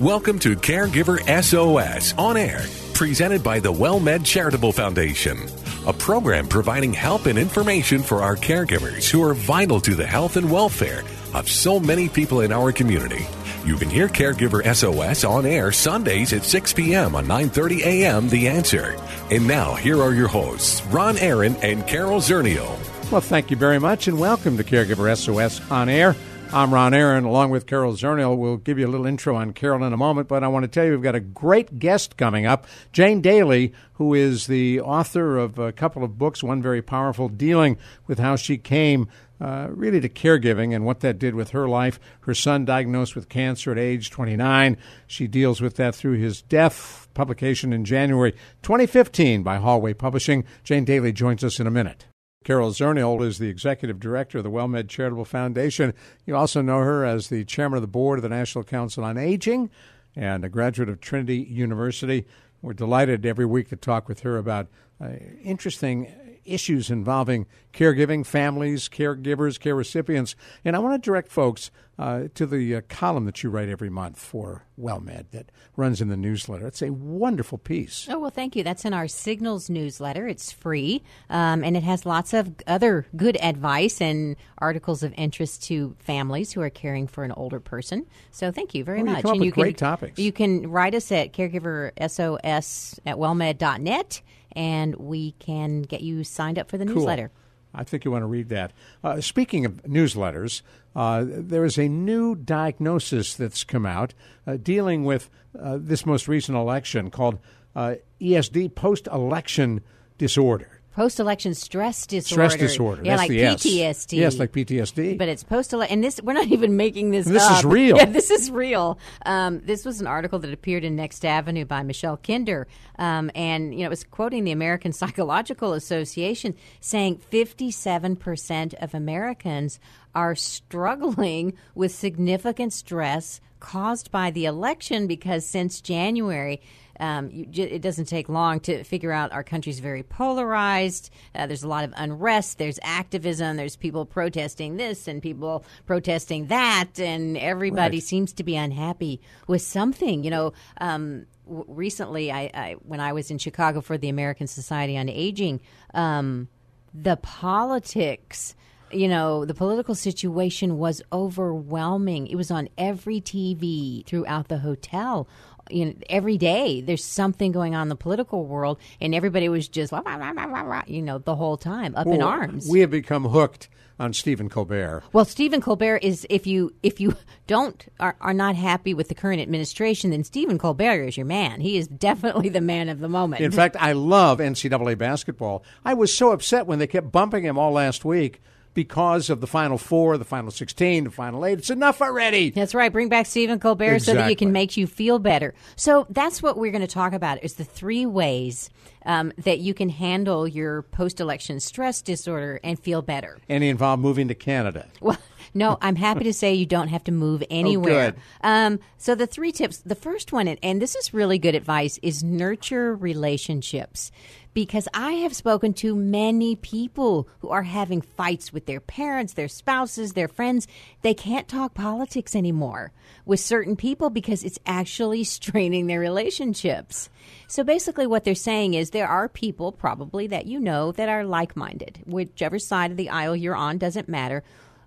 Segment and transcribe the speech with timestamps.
[0.00, 2.62] Welcome to Caregiver SOS on air,
[2.94, 5.46] presented by the WellMed Charitable Foundation,
[5.86, 10.38] a program providing help and information for our caregivers who are vital to the health
[10.38, 11.02] and welfare
[11.34, 13.26] of so many people in our community.
[13.66, 17.14] You can hear Caregiver SOS on air Sundays at 6 p.m.
[17.14, 18.30] on 9:30 a.m.
[18.30, 18.96] The Answer.
[19.30, 22.74] And now here are your hosts, Ron Aaron and Carol Zernial.
[23.12, 26.16] Well, thank you very much, and welcome to Caregiver SOS on air.
[26.52, 28.36] I'm Ron Aaron, along with Carol Zernial.
[28.36, 30.68] We'll give you a little intro on Carol in a moment, but I want to
[30.68, 32.66] tell you we've got a great guest coming up.
[32.92, 37.78] Jane Daly, who is the author of a couple of books, one very powerful, dealing
[38.08, 39.06] with how she came
[39.40, 42.00] uh, really to caregiving and what that did with her life.
[42.22, 44.76] Her son diagnosed with cancer at age 29.
[45.06, 47.06] She deals with that through his death.
[47.14, 50.44] Publication in January 2015 by Hallway Publishing.
[50.64, 52.06] Jane Daly joins us in a minute.
[52.42, 55.92] Carol Zernial is the executive director of the WellMed Charitable Foundation.
[56.24, 59.18] You also know her as the chairman of the board of the National Council on
[59.18, 59.68] Aging
[60.16, 62.26] and a graduate of Trinity University.
[62.62, 64.68] We're delighted every week to talk with her about
[65.02, 65.10] uh,
[65.42, 70.34] interesting issues involving caregiving, families, caregivers, care recipients.
[70.64, 73.90] And I want to direct folks uh, to the uh, column that you write every
[73.90, 76.66] month for WellMed that runs in the newsletter.
[76.66, 78.08] It's a wonderful piece.
[78.10, 78.64] Oh, well, thank you.
[78.64, 80.26] That's in our Signals newsletter.
[80.26, 85.62] It's free, um, and it has lots of other good advice and articles of interest
[85.64, 88.06] to families who are caring for an older person.
[88.30, 89.24] So thank you very Well, you much.
[89.26, 90.18] up and you can, great topics.
[90.18, 96.68] You can write us at caregiversos at wellmed.net, and we can get you signed up
[96.70, 96.96] for the Cool.
[96.96, 97.30] newsletter.
[97.72, 98.72] I think you want to read that.
[99.04, 100.62] Uh, speaking of newsletters,
[100.96, 104.12] uh, there is a new diagnosis that's come out
[104.46, 107.38] uh, dealing with uh, this most recent election called
[107.76, 109.82] uh, ESD, post election
[110.18, 110.79] disorder.
[111.00, 112.50] Post election stress disorder.
[112.50, 113.02] Stress disorder.
[113.02, 113.38] Yeah, That's like.
[113.38, 114.18] PTSD.
[114.18, 115.16] Yes, like PTSD.
[115.16, 115.94] But it's post election.
[115.94, 117.24] and this we're not even making this.
[117.24, 117.96] This is real.
[117.96, 118.98] Yeah, this is real.
[119.24, 122.68] Um, this was an article that appeared in Next Avenue by Michelle Kinder,
[122.98, 128.92] um, and you know it was quoting the American Psychological Association, saying fifty-seven percent of
[128.92, 129.80] Americans
[130.14, 136.60] are struggling with significant stress caused by the election because since January.
[137.00, 141.10] Um, you, it doesn't take long to figure out our country's very polarized.
[141.34, 142.58] Uh, there's a lot of unrest.
[142.58, 143.56] There's activism.
[143.56, 148.02] There's people protesting this and people protesting that, and everybody Right.
[148.02, 150.22] seems to be unhappy with something.
[150.24, 154.46] You know, um, w- recently, I, I when I was in Chicago for the American
[154.46, 155.60] Society on Aging,
[155.94, 156.48] um,
[156.94, 158.54] the politics
[158.92, 162.26] you know, the political situation was overwhelming.
[162.26, 165.28] It was on every TV throughout the hotel.
[165.70, 169.68] You know, every day there's something going on in the political world, and everybody was
[169.68, 172.68] just, "Wah, wah, wah, wah, wah, wah," you know, the whole time up in arms.
[172.68, 173.68] We have become hooked
[174.00, 175.02] on Stephen Colbert.
[175.12, 177.14] Well, Stephen Colbert is if you if you
[177.46, 181.60] don't are, are not happy with the current administration, then Stephen Colbert is your man.
[181.60, 183.42] He is definitely the man of the moment.
[183.42, 185.62] In fact, I love NCAA basketball.
[185.84, 188.40] I was so upset when they kept bumping him all last week
[188.74, 191.58] because of the Final Four, the Final 16, the Final Eight.
[191.58, 192.50] It's enough already.
[192.50, 192.92] That's right.
[192.92, 195.54] Bring back Stephen Colbert so that you can make you feel better.
[195.76, 198.70] So that's what we're going to talk about is the three ways
[199.06, 203.38] um, that you can handle your post-election stress disorder and feel better.
[203.48, 204.86] And he involved moving to Canada.
[205.00, 205.18] Well,
[205.52, 208.12] no, I'm happy to say you don't have to move anywhere.
[208.12, 208.20] good.
[208.42, 209.78] Um, so the three tips.
[209.78, 214.12] The first one, and- and this is really good advice, is nurture relationships.
[214.52, 219.48] Because I have spoken to many people who are having fights with their parents, their
[219.48, 220.66] spouses, their friends.
[221.02, 222.92] They can't talk politics anymore
[223.24, 227.10] with certain people because it's actually straining their relationships.
[227.46, 231.24] So basically, what they're saying is there are people probably that you know that are
[231.24, 232.00] like minded.
[232.06, 234.42] Whichever side of the aisle you're on doesn't matter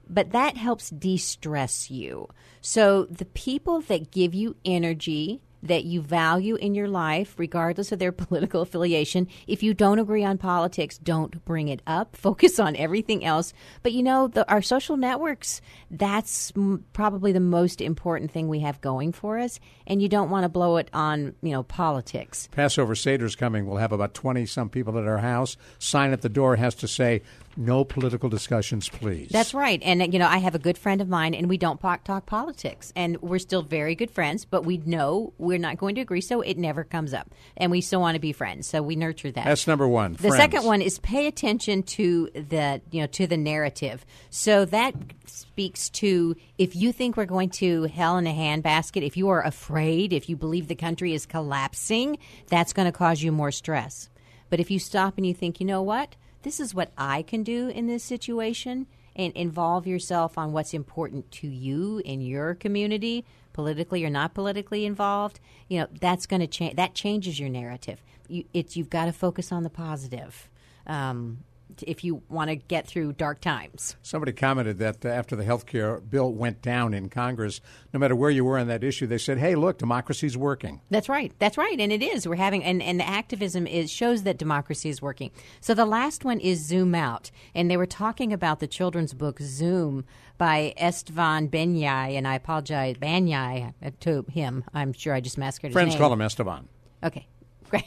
[0.10, 2.28] but that helps de-stress you.
[2.62, 8.00] So the people that give you energy that you value in your life, regardless of
[8.00, 9.28] their political affiliation.
[9.48, 12.16] If you don't agree on politics, don't bring it up.
[12.24, 13.54] Focus on everything else.
[13.82, 18.60] But you know, the, our social networks, that's m- probably the most important thing we
[18.60, 19.60] have going for us.
[19.88, 22.48] And you don't want to blow it on, you know, politics.
[22.52, 23.66] Passover Seder's coming.
[23.66, 25.58] We'll have about 20 some people at our house.
[25.80, 27.22] Sign at the door has to say,
[27.56, 29.30] no political discussions, please.
[29.30, 29.82] That's right.
[29.84, 32.92] And, you know, I have a good friend of mine, and we don't talk politics.
[32.96, 36.42] And we're still very good friends, but we know we're not going to agree, so
[36.42, 37.32] it never comes up.
[37.58, 39.46] And we still want to be friends, so we nurture that.
[39.46, 40.14] That's number one.
[40.14, 40.38] The friends.
[40.38, 44.06] second one is pay attention to the, you know, to the narrative.
[44.30, 44.96] So that
[45.26, 49.46] speaks to if you think we're going to hell in a handbasket, if you are
[49.46, 52.18] afraid, if you believe the country is collapsing,
[52.48, 54.10] that's going to cause you more stress.
[54.50, 56.16] But if you stop and you think, you know what?
[56.44, 61.32] This is what I can do in this situation and involve yourself on what's important
[61.32, 66.48] to you in your community, politically or not politically involved, you know, that's going to
[66.48, 66.76] change.
[66.76, 68.04] That changes your narrative.
[68.28, 70.50] You, it's you've got to focus on the positive.
[70.88, 71.44] Um,
[71.82, 73.96] if you want to get through dark times.
[74.02, 77.62] Somebody commented that uh, after the health care bill went down in Congress,
[77.94, 81.10] no matter where you were on that issue, they said, "Hey, look, democracy's working." That's
[81.10, 81.34] right.
[81.40, 82.28] That's right, and it is.
[82.28, 85.32] We're having and and the activism is shows that democracy is working.
[85.62, 89.40] So the last one is Zoom Out, and they were talking about the children's book
[89.40, 90.06] Zoom
[90.38, 94.64] by Estevan Benyai, and I apologize, Benyai to him.
[94.74, 96.02] I'm sure I just massacred Friends his name.
[96.02, 96.68] call him Estevan.
[97.04, 97.28] Okay,
[97.70, 97.86] great.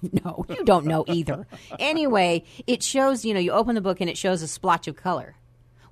[0.00, 0.44] Don't know.
[0.48, 1.46] You don't know either.
[1.78, 4.96] Anyway, it shows, you know, you open the book and it shows a splotch of
[4.96, 5.36] color.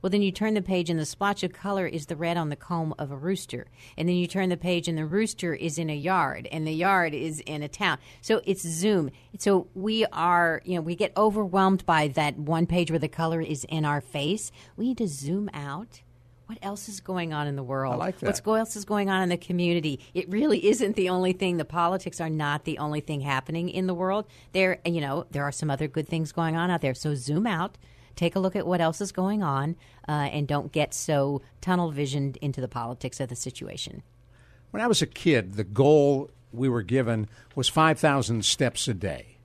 [0.03, 2.49] Well, then you turn the page and the splotch of color is the red on
[2.49, 3.67] the comb of a rooster.
[3.99, 6.73] And then you turn the page and the rooster is in a yard and the
[6.73, 7.99] yard is in a town.
[8.23, 9.11] So it's zoom.
[9.39, 13.43] So we are, you know, we get overwhelmed by that one page where the color
[13.43, 14.51] is in our face.
[14.77, 16.01] We need to zoom out
[16.51, 17.95] what else is going on in the world?
[17.95, 18.27] I like that.
[18.27, 20.01] What's else is going on in the community?
[20.15, 21.59] It really isn't the only thing.
[21.59, 24.27] The politics are not the only thing happening in the world.
[24.51, 26.93] There, you know, there are some other good things going on out there.
[26.93, 27.79] So zoom out,
[28.17, 29.77] take a look at what else is going on,
[30.09, 34.03] uh, and don't get so tunnel visioned into the politics of the situation.
[34.73, 39.37] When I was a kid, the goal we were given was 5,000 steps a day.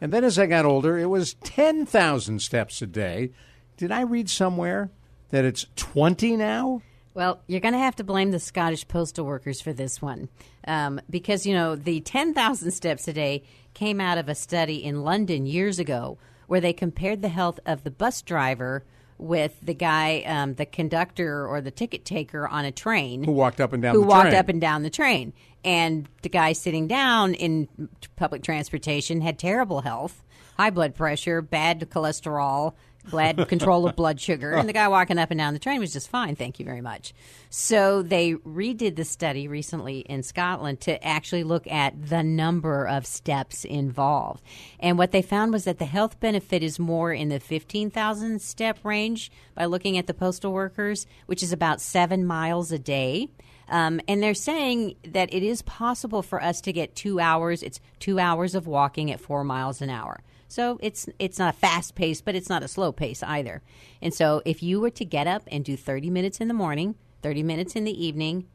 [0.00, 3.32] And then as I got older, it was 10,000 steps a day.
[3.76, 4.90] Did I read somewhere
[5.30, 6.82] that it's 20 now?
[7.14, 10.28] Well, you're going to have to blame the Scottish postal workers for this one.
[10.66, 13.42] Um, because, you know, the 10,000 steps a day
[13.74, 17.84] came out of a study in London years ago where they compared the health of
[17.84, 18.84] the bus driver
[19.18, 23.24] with the guy, um, the conductor or the ticket taker on a train.
[23.24, 24.34] Who walked up and down who walked train.
[24.38, 25.32] up and down the train.
[25.64, 27.68] And the guy sitting down in
[28.16, 30.22] public transportation had terrible health,
[30.56, 32.74] high blood pressure, bad cholesterol,
[33.10, 35.92] bad control of blood sugar, and the guy walking up and down the train was
[35.92, 36.36] just fine.
[36.36, 37.14] Thank you very much.
[37.50, 43.06] So they redid the study recently in Scotland to actually look at the number of
[43.06, 44.42] steps involved,
[44.80, 48.40] and what they found was that the health benefit is more in the fifteen thousand
[48.42, 53.28] step range by looking at the postal workers, which is about seven miles a day.
[53.68, 57.62] Um, and they're saying that it is possible for us to get two hours.
[57.62, 60.22] It's two hours of walking at four miles an hour.
[60.48, 63.62] So it's it's not a fast pace, but it's not a slow pace either.
[64.00, 66.94] And so if you were to get up and do 30 minutes in the morning,
[67.22, 68.46] 30 minutes in the evening,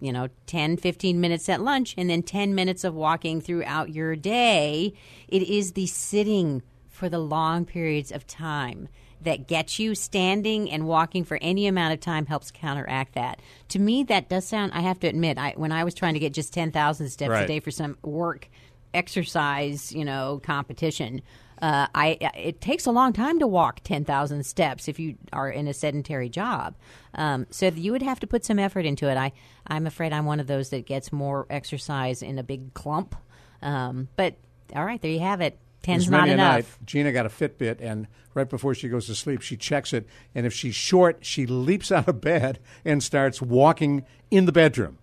[0.00, 4.14] you know, 10, 15 minutes at lunch, and then 10 minutes of walking throughout your
[4.14, 4.92] day,
[5.28, 8.88] it is the sitting for the long periods of time
[9.22, 13.40] that gets you standing and walking for any amount of time helps counteract that.
[13.68, 14.72] To me, that does sound.
[14.74, 17.30] I have to admit, I, when I was trying to get just ten thousand steps
[17.30, 17.44] Right.
[17.44, 18.50] a day for some work
[18.94, 21.22] exercise, you know, competition.
[21.60, 25.48] Uh, I it takes a long time to walk ten thousand steps if you are
[25.48, 26.74] in a sedentary job.
[27.14, 29.16] Um, so you would have to put some effort into it.
[29.16, 29.32] I
[29.66, 33.14] I'm afraid I'm one of those that gets more exercise in a big clump.
[33.62, 34.34] Um, but
[34.74, 35.58] all right, there you have it.
[35.82, 36.54] Ten's not enough.
[36.54, 40.06] night, Gina got a Fitbit, and right before she goes to sleep, she checks it.
[40.34, 44.98] And if she's short, she leaps out of bed and starts walking in the bedroom.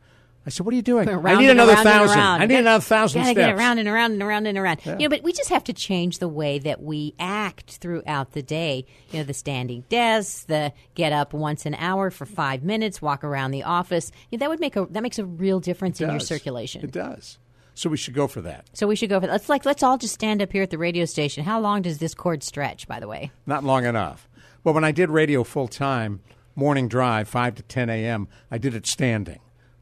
[0.49, 1.07] I said, "What are you doing?
[1.07, 2.19] I need another thousand.
[2.19, 4.79] I need another thousand gotta steps." get around and around and around and around.
[4.83, 8.41] You know, but we just have to change the way that we act throughout the
[8.41, 8.85] day.
[9.11, 13.23] You know, the standing desks, the get up once an hour for five minutes, walk
[13.23, 14.11] around the office.
[14.31, 16.83] You know, that would make a that makes a real difference in your circulation.
[16.83, 17.37] It does.
[17.75, 18.65] So we should go for that.
[18.73, 19.31] So we should go for that.
[19.33, 21.43] let's like let's all just stand up here at the radio station.
[21.43, 22.87] How long does this cord stretch?
[22.87, 24.27] By the way, Not long enough.
[24.63, 26.21] Well, when I did radio full time,
[26.55, 29.39] morning drive, 5 to 10 a.m., I did it standing.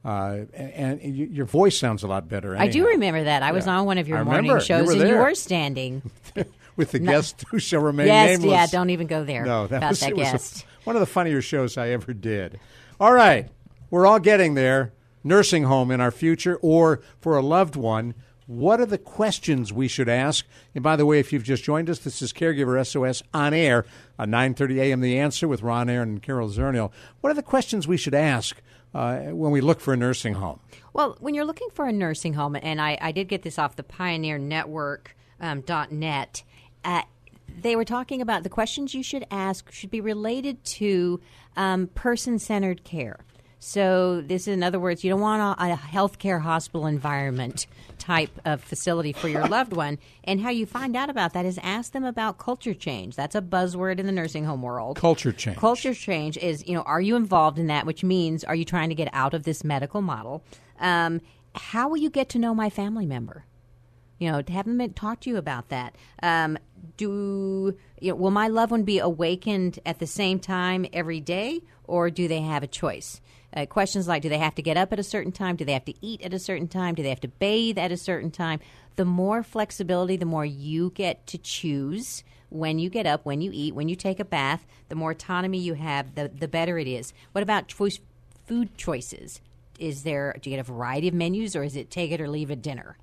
[0.08, 2.56] Uh, and, and your voice sounds a lot better.
[2.56, 4.50] I do remember that I was on one of your morning.
[4.50, 6.02] You shows were and you were standing.
[6.78, 8.52] with the guest who shall remain yes, nameless.
[8.52, 8.68] yeah.
[8.68, 11.78] Don't even go there No, that was, that was a- one of the funnier shows
[11.78, 12.58] I ever did.
[13.02, 13.50] All right,
[13.90, 14.94] we're all getting there.
[15.26, 18.14] Nursing home in our future, or for a loved one.
[18.46, 20.46] What are the questions we should ask?
[20.74, 23.84] And by the way, if you've just joined us, this is Caregiver SOS on air
[24.18, 25.02] on 9:30 a.m.
[25.02, 26.94] The Answer with Ron Aaron and Carol Zernial.
[27.20, 28.62] What are the questions we should ask
[28.94, 30.60] uh, when we look for a nursing home?
[30.94, 33.76] Well, when you're looking for a nursing home, and I, I did get this off
[33.76, 36.44] the Pioneer Network um, dot net,
[36.84, 37.04] uh,
[37.60, 41.20] they were talking about the questions you should ask should be related to
[41.56, 43.20] um, person centered care.
[43.60, 47.66] So, this is, in other words, you don't want a, a healthcare hospital environment
[47.98, 49.98] type of facility for your loved one.
[50.24, 53.16] And how you find out about that is ask them about culture change.
[53.16, 54.98] That's a buzzword in the nursing home world.
[54.98, 55.58] Culture change.
[55.58, 57.86] Culture change is, you know, are you involved in that?
[57.86, 60.44] Which means, are you trying to get out of this medical model?
[60.80, 61.22] Um,
[61.56, 63.46] how will you get to know my family member?
[64.20, 65.96] You know, to have them talk to you about that.
[66.22, 66.58] Um,
[66.96, 71.62] do you know, will my loved one be awakened at the same time every day,
[71.86, 73.22] or do they have a choice?
[73.56, 75.56] Uh, questions like do they have to get up at a certain time?
[75.56, 76.96] Do they have to eat at a certain time?
[76.96, 78.60] Do they have to bathe at a certain time?
[78.96, 83.52] The more flexibility, the more you get to choose when you get up, when you
[83.54, 86.88] eat, when you take a bath, the more autonomy you have, the, the better it
[86.88, 87.14] is.
[87.32, 88.00] What about choice,
[88.46, 89.42] food choices?
[89.80, 92.28] Is there, do you get a variety of menus or is it take it or
[92.28, 92.98] leave it dinner?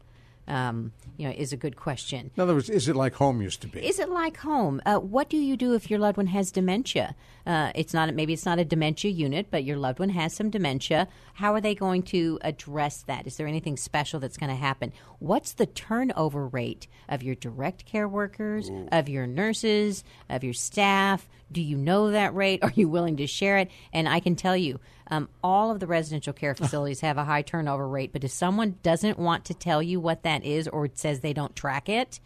[0.46, 2.30] Um, you know, is a good question.
[2.36, 3.86] In other words, is it like home used to be?
[3.86, 4.82] Is it like home?
[4.84, 7.14] Uh, what do you do if your loved one has dementia?
[7.46, 10.50] Uh, it's not maybe it's not a dementia unit, but your loved one has some
[10.50, 11.08] dementia.
[11.34, 13.26] How are they going to address that?
[13.26, 14.92] Is there anything special that's going to happen?
[15.18, 18.88] What's the turnover rate of your direct care workers, Ooh.
[18.90, 21.28] of your nurses, of your staff?
[21.52, 22.60] Do you know that rate?
[22.62, 23.70] Are you willing to share it?
[23.92, 27.42] And I can tell you, um, all of the residential care facilities have a high
[27.42, 31.20] turnover rate, but if someone doesn't want to tell you what that is or says
[31.20, 32.20] they don't track it,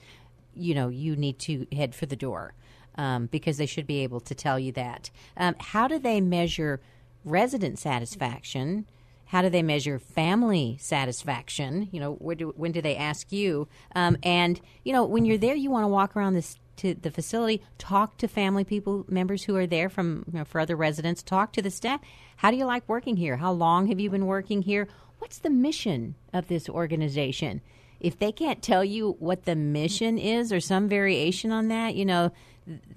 [0.55, 2.55] you know, you need to head for the door
[2.97, 5.11] um, because they should be able to tell you that.
[5.37, 6.81] Um, how do they measure
[7.25, 8.87] resident satisfaction?
[9.27, 11.89] How do they measure family satisfaction?
[11.93, 13.69] You know, do, when do they ask you?
[13.95, 17.11] Um, and you know, when you're there, you want to walk around this to the
[17.11, 21.23] facility, talk to family people members who are there from you know, for other residents,
[21.23, 22.01] talk to the staff.
[22.37, 23.37] How do you like working here?
[23.37, 24.89] How long have you been working here?
[25.19, 27.61] What's the mission of this organization?
[28.01, 32.05] If they can't tell you what the mission is or some variation on that, you
[32.05, 32.33] know,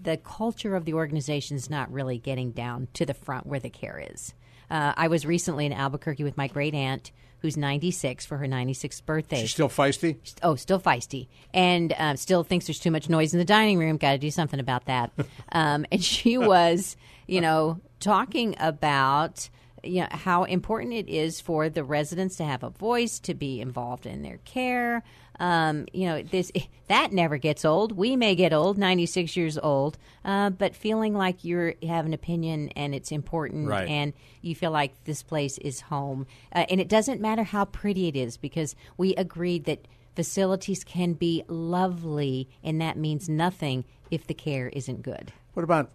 [0.02, 3.70] the culture of the organization is not really getting down to the front where the
[3.70, 4.34] care is.
[4.70, 7.12] Uh, I was recently in Albuquerque with my great aunt
[7.42, 9.42] who's 96 for her 96th birthday.
[9.42, 10.18] She's still feisty?
[10.44, 11.28] Oh, still feisty.
[11.54, 13.98] And um, still thinks there's too much noise in the dining room.
[13.98, 15.12] Got to do something about that.
[15.52, 16.96] um, and she was,
[17.28, 19.50] you know, talking about
[19.84, 23.60] you know how important it is for the residents to have a voice to be
[23.60, 25.04] involved in their care
[25.42, 26.52] um, you know, this
[26.88, 27.92] that never gets old.
[27.92, 32.14] We may get old, ninety six years old, uh, but feeling like you have an
[32.14, 33.90] opinion and it's important, right.
[33.90, 38.08] and you feel like this place is home, uh, and it doesn't matter how pretty
[38.08, 44.28] it is because we agreed that facilities can be lovely, and that means nothing if
[44.28, 45.34] the care isn't good.
[45.54, 45.90] What about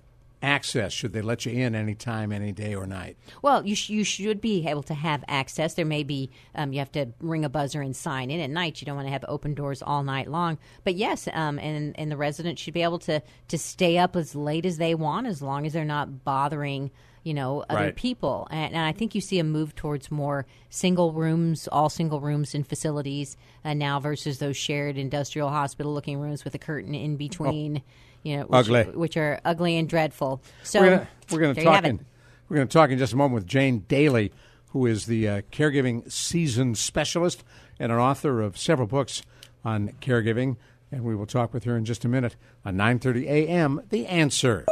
[0.47, 0.93] access?
[0.93, 3.17] Should they let you in anytime, any day or night?
[3.43, 5.75] Well, you, sh- you should be able to have access.
[5.75, 8.81] There may be, um, you have to ring a buzzer and sign in at night.
[8.81, 10.59] You don't want to have open doors all night long.
[10.85, 14.35] But yes, um, and, and the residents should be able to, to stay up as
[14.35, 16.91] late as they want as long as they're not bothering
[17.23, 17.97] you know other right.
[17.97, 22.21] people and, and, i think you see a move towards more single rooms all single
[22.21, 26.95] rooms in facilities uh, now versus those shared industrial hospital looking rooms with a curtain
[26.95, 27.91] in between oh
[28.26, 30.42] you know, which, ugly, which are ugly and dreadful.
[30.64, 32.04] So we're going to talk in
[32.49, 34.33] we're going to talk in just a moment with Jane Daly,
[34.71, 37.42] who is the uh, caregiving seasoned specialist
[37.78, 39.23] and an author of several books
[39.64, 40.56] on caregiving.
[40.92, 43.83] And we will talk with her in just a minute on 9:30 a.m.
[43.90, 44.64] The Answer.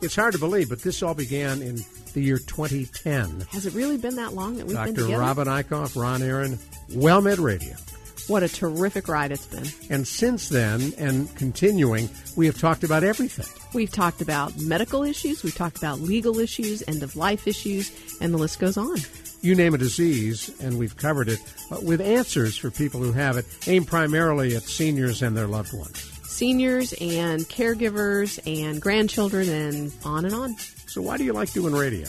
[0.00, 1.80] It's hard to believe, but this all began in
[2.12, 3.46] the year 2010.
[3.50, 4.86] Has it really been that long that we've Dr.
[4.86, 5.12] been together?
[5.12, 5.20] Dr.
[5.20, 6.58] Robin Eichhoff, Ron Aaron,
[6.90, 7.74] WellMed Radio.
[8.28, 9.66] What a terrific ride it's been.
[9.88, 13.46] And since then, and continuing, we have talked about everything.
[13.72, 18.34] We've talked about medical issues, we've talked about legal issues, end of life issues, and
[18.34, 18.98] the list goes on.
[19.40, 21.38] You name a disease, and we've covered it,
[21.70, 25.72] but with answers for people who have it, aimed primarily at seniors and their loved
[25.72, 25.98] ones.
[26.24, 30.54] Seniors and caregivers and grandchildren, and on and on.
[30.86, 32.08] So, why do you like doing radio?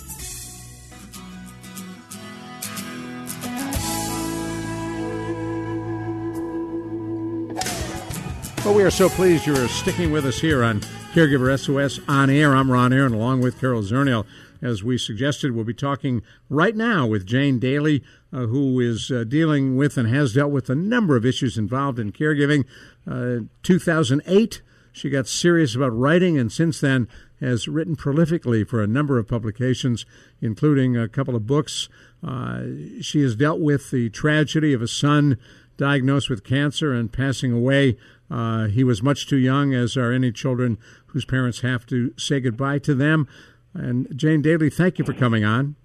[8.63, 10.81] Well, we are so pleased you are sticking with us here on
[11.13, 12.55] Caregiver SOS on air.
[12.55, 14.23] I'm Ron Aaron, along with Carol Zernial.
[14.61, 19.23] As we suggested, we'll be talking right now with Jane Daly, uh, who is uh,
[19.23, 22.65] dealing with and has dealt with a number of issues involved in caregiving.
[23.09, 27.07] Uh, 2008, she got serious about writing, and since then
[27.39, 30.05] has written prolifically for a number of publications,
[30.39, 31.89] including a couple of books.
[32.23, 32.61] Uh,
[33.01, 35.39] she has dealt with the tragedy of a son
[35.77, 37.97] diagnosed with cancer and passing away.
[38.29, 42.39] Uh, he was much too young, as are any children whose parents have to say
[42.39, 43.27] goodbye to them.
[43.73, 45.75] And Jane Daly, thank you for coming on.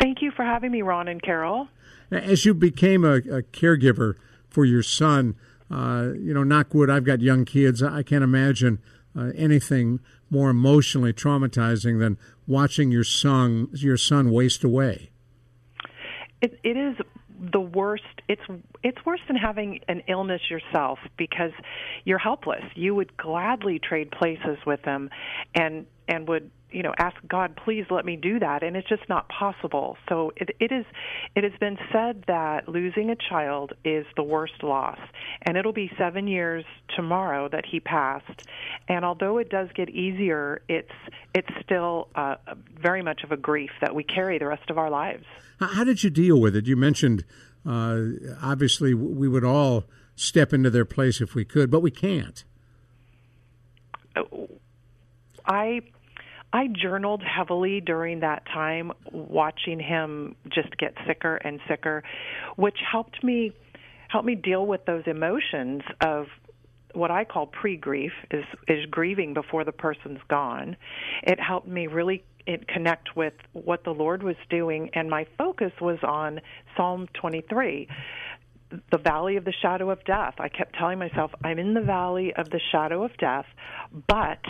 [0.00, 1.68] Thank you for having me, Ron and Carol.
[2.10, 4.14] As you became a, a caregiver
[4.48, 5.36] for your son,
[5.70, 7.82] uh, you know, knock wood, I've got young kids.
[7.82, 8.80] I can't imagine
[9.16, 15.10] uh, anything more emotionally traumatizing than watching your son your son waste away.
[16.40, 16.96] It, it is
[17.52, 18.42] the worst it's
[18.82, 21.52] it's worse than having an illness yourself because
[22.04, 22.64] you're helpless.
[22.74, 25.10] You would gladly trade places with them
[25.54, 29.08] and and would you know ask god please let me do that and it's just
[29.08, 29.96] not possible.
[30.08, 30.84] So it, it is
[31.34, 34.98] it has been said that losing a child is the worst loss
[35.42, 36.64] and it'll be seven years
[36.96, 38.46] tomorrow that he passed.
[38.88, 40.90] And although it does get easier it's
[41.34, 42.36] it's still uh,
[42.80, 45.24] very much of a grief that we carry the rest of our lives.
[45.60, 46.66] How did you deal with it?
[46.66, 47.24] You mentioned
[47.64, 48.00] uh,
[48.42, 49.84] obviously we would all
[50.16, 52.44] step into their place if we could but we can't.
[55.46, 55.82] I
[56.54, 62.04] I journaled heavily during that time, watching him just get sicker and sicker,
[62.54, 63.50] which helped me
[64.08, 66.26] helped me deal with those emotions of
[66.92, 70.76] what I call pre-grief is is grieving before the person's gone.
[71.24, 72.22] It helped me really
[72.68, 76.40] connect with what the Lord was doing, and my focus was on
[76.76, 77.88] Psalm 23
[78.90, 80.34] the valley of the shadow of death.
[80.38, 83.46] I kept telling myself, I'm in the valley of the shadow of death,
[84.08, 84.40] but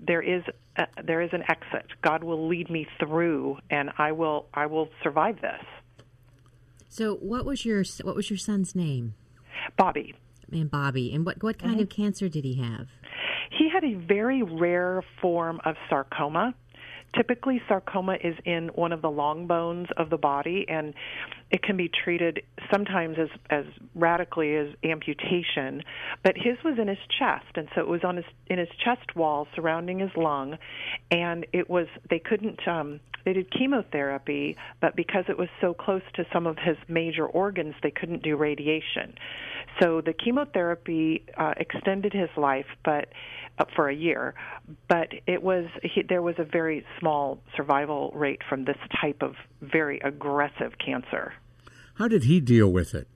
[0.00, 0.42] there is
[0.78, 1.86] a, there is an exit.
[2.02, 5.64] God will lead me through, and I will I will survive this.
[6.88, 9.14] So, what was your what was your son's name?
[9.76, 10.14] Bobby.
[10.50, 11.12] And Bobby.
[11.12, 11.82] And what what kind mm-hmm.
[11.82, 12.88] of cancer did he have?
[13.58, 16.54] He had a very rare form of sarcoma.
[17.16, 20.94] Typically, sarcoma is in one of the long bones of the body, and
[21.50, 25.82] it can be treated sometimes as as radically as amputation.
[26.22, 29.16] But his was in his chest, and so it was on his in his chest
[29.16, 30.58] wall surrounding his lung,
[31.10, 32.66] and it was they couldn't.
[32.68, 37.26] Um, they did chemotherapy, but because it was so close to some of his major
[37.26, 39.12] organs, they couldn't do radiation.
[39.82, 43.08] So the chemotherapy uh, extended his life, but
[43.58, 44.34] uh, for a year,
[44.88, 49.34] but it was he, there was a very small survival rate from this type of
[49.60, 51.34] very aggressive cancer.
[51.96, 53.08] How did he deal with it?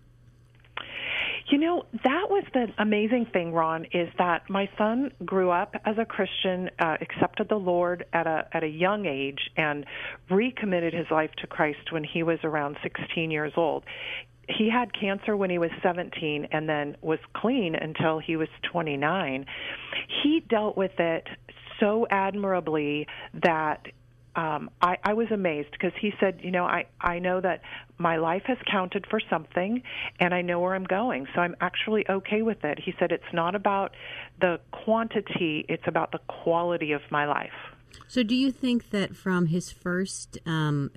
[1.48, 5.96] You know, that was the amazing thing, Ron, is that my son grew up as
[5.98, 9.84] a Christian, uh, accepted the Lord at a at a young age, and
[10.30, 13.84] recommitted his life to Christ when he was around 16 years old
[14.48, 19.46] he had cancer when he was 17 and then was clean until he was 29.
[20.22, 21.28] He dealt with it
[21.80, 23.06] so admirably
[23.42, 23.86] that
[24.34, 27.60] um, I, I was amazed because he said, you know, I, I know that
[27.98, 29.82] my life has counted for something
[30.18, 31.26] and I know where I'm going.
[31.34, 32.78] So I'm actually okay with it.
[32.78, 33.92] He said, it's not about
[34.40, 37.50] the quantity, it's about the quality of my life.
[38.08, 40.90] So do you think that from his first, um,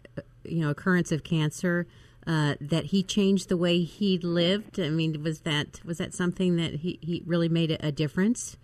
[0.43, 1.88] you know, occurrence of cancer,
[2.26, 4.80] uh, that he changed the way he lived?
[4.80, 8.58] I mean, was that was that something that he, he really made a, a difference?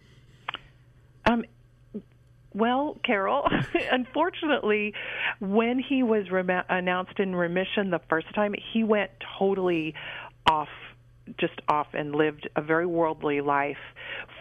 [1.25, 1.45] Um,
[2.53, 3.47] well, Carol,
[3.91, 4.93] unfortunately,
[5.39, 9.93] when he was rem- announced in remission the first time, he went totally
[10.49, 10.69] off
[11.37, 13.77] just off and lived a very worldly life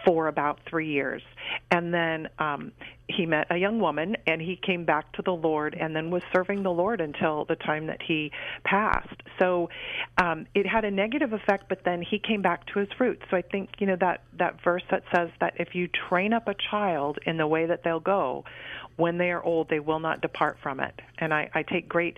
[0.05, 1.21] for about three years.
[1.69, 2.71] And then um,
[3.07, 6.23] he met a young woman and he came back to the Lord and then was
[6.33, 8.31] serving the Lord until the time that he
[8.63, 9.21] passed.
[9.39, 9.69] So
[10.17, 13.21] um, it had a negative effect, but then he came back to his roots.
[13.29, 16.47] So I think, you know, that, that verse that says that if you train up
[16.47, 18.45] a child in the way that they'll go,
[18.97, 20.99] when they are old, they will not depart from it.
[21.17, 22.17] And I, I take great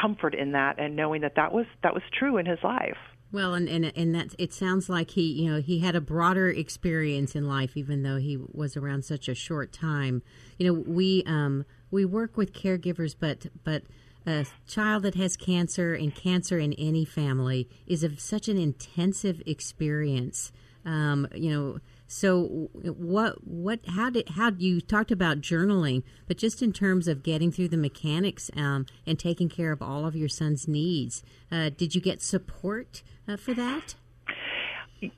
[0.00, 2.96] comfort in that and knowing that that was that was true in his life.
[3.32, 6.50] Well, and and and that it sounds like he, you know, he had a broader
[6.50, 10.22] experience in life, even though he was around such a short time.
[10.58, 13.84] You know, we um we work with caregivers, but but
[14.26, 19.42] a child that has cancer and cancer in any family is of such an intensive
[19.46, 20.52] experience.
[20.84, 21.78] Um, you know,
[22.12, 27.22] so what what how did how you talked about journaling, but just in terms of
[27.22, 31.70] getting through the mechanics um, and taking care of all of your son's needs, uh,
[31.74, 33.94] did you get support uh, for that?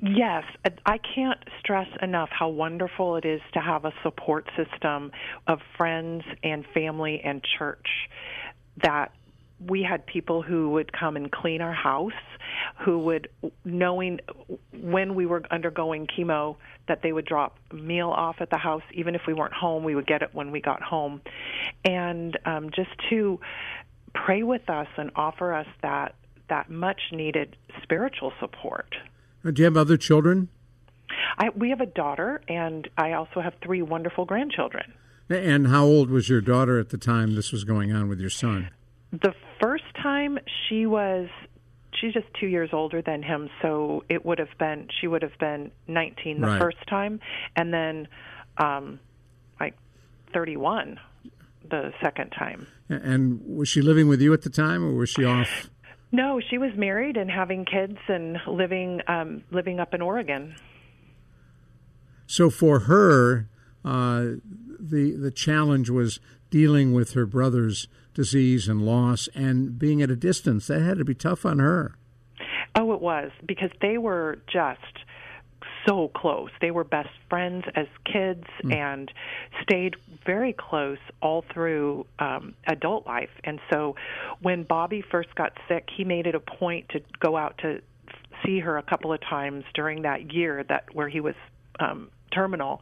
[0.00, 0.44] Yes,
[0.86, 5.10] I can't stress enough how wonderful it is to have a support system
[5.48, 7.88] of friends and family and church
[8.82, 9.10] that
[9.66, 12.12] we had people who would come and clean our house,
[12.84, 13.28] who would,
[13.64, 14.20] knowing
[14.72, 16.56] when we were undergoing chemo,
[16.88, 18.82] that they would drop meal off at the house.
[18.92, 21.20] Even if we weren't home, we would get it when we got home.
[21.84, 23.40] And um, just to
[24.14, 26.14] pray with us and offer us that,
[26.48, 28.94] that much needed spiritual support.
[29.44, 30.48] Uh, do you have other children?
[31.38, 34.92] I, we have a daughter, and I also have three wonderful grandchildren.
[35.28, 38.30] And how old was your daughter at the time this was going on with your
[38.30, 38.70] son?
[39.10, 39.32] The
[40.24, 41.28] time she was
[42.00, 45.38] she's just 2 years older than him, so it would have been she would have
[45.38, 46.60] been 19 the Right.
[46.60, 47.20] first time
[47.56, 48.08] and then
[48.58, 48.98] um
[49.60, 49.74] like
[50.32, 50.98] 31
[51.70, 52.66] the second time.
[52.88, 55.70] And was she living with you at the time, or was she off?
[56.12, 60.54] No, she was married and having kids and living um living up in Oregon.
[62.26, 63.48] So for her,
[63.84, 64.24] uh,
[64.78, 70.16] the the challenge was dealing with her brother's disease and loss, and being at a
[70.16, 70.66] distance.
[70.68, 71.96] That had to be tough on her.
[72.76, 74.80] Oh, it was because they were just
[75.86, 76.50] so close.
[76.60, 79.10] They were best friends as kids and
[79.62, 83.30] stayed very close all through um, adult life.
[83.44, 83.96] And so
[84.40, 87.80] when Bobby first got sick, he made it a point to go out to
[88.44, 91.34] see her a couple of times during that year that where he was
[91.80, 92.80] um, terminal,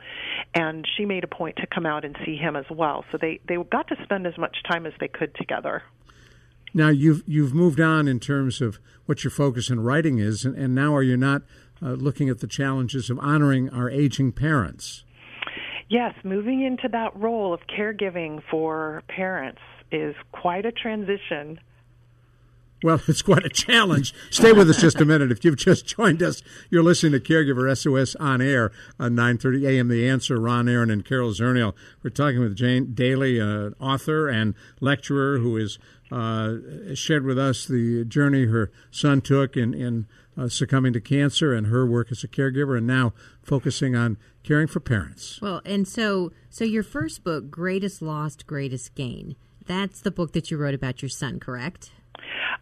[0.55, 3.05] and she made a point to come out and see him as well.
[3.11, 5.83] So they they got to spend as much time as they could together.
[6.75, 10.57] Now you've you've moved on in terms of what your focus in writing is, and,
[10.57, 11.43] and now are you not
[11.83, 15.05] uh, looking at the challenges of honoring our aging parents?
[15.89, 19.61] Yes, moving into that role of caregiving for parents
[19.91, 21.61] is quite a transition.
[22.83, 24.15] Well, it's quite a challenge.
[24.31, 25.31] Stay with us just a minute.
[25.31, 29.89] If you've just joined us, you're listening to Caregiver SOS on air on 9:30 a.m.
[29.89, 30.41] The Answer.
[30.41, 31.75] Ron Aaron and Carol Zernial.
[32.03, 35.79] We're talking with Jane Daly, an author and lecturer who has
[36.11, 41.53] uh, shared with us the journey her son took in in uh, succumbing to cancer
[41.53, 45.41] and her work as a caregiver, and now focusing on caring for parents.
[45.41, 49.37] Well, and so so your first book, Greatest Loss, Greatest Gain.
[49.67, 51.93] That's the book that you wrote about your son, correct?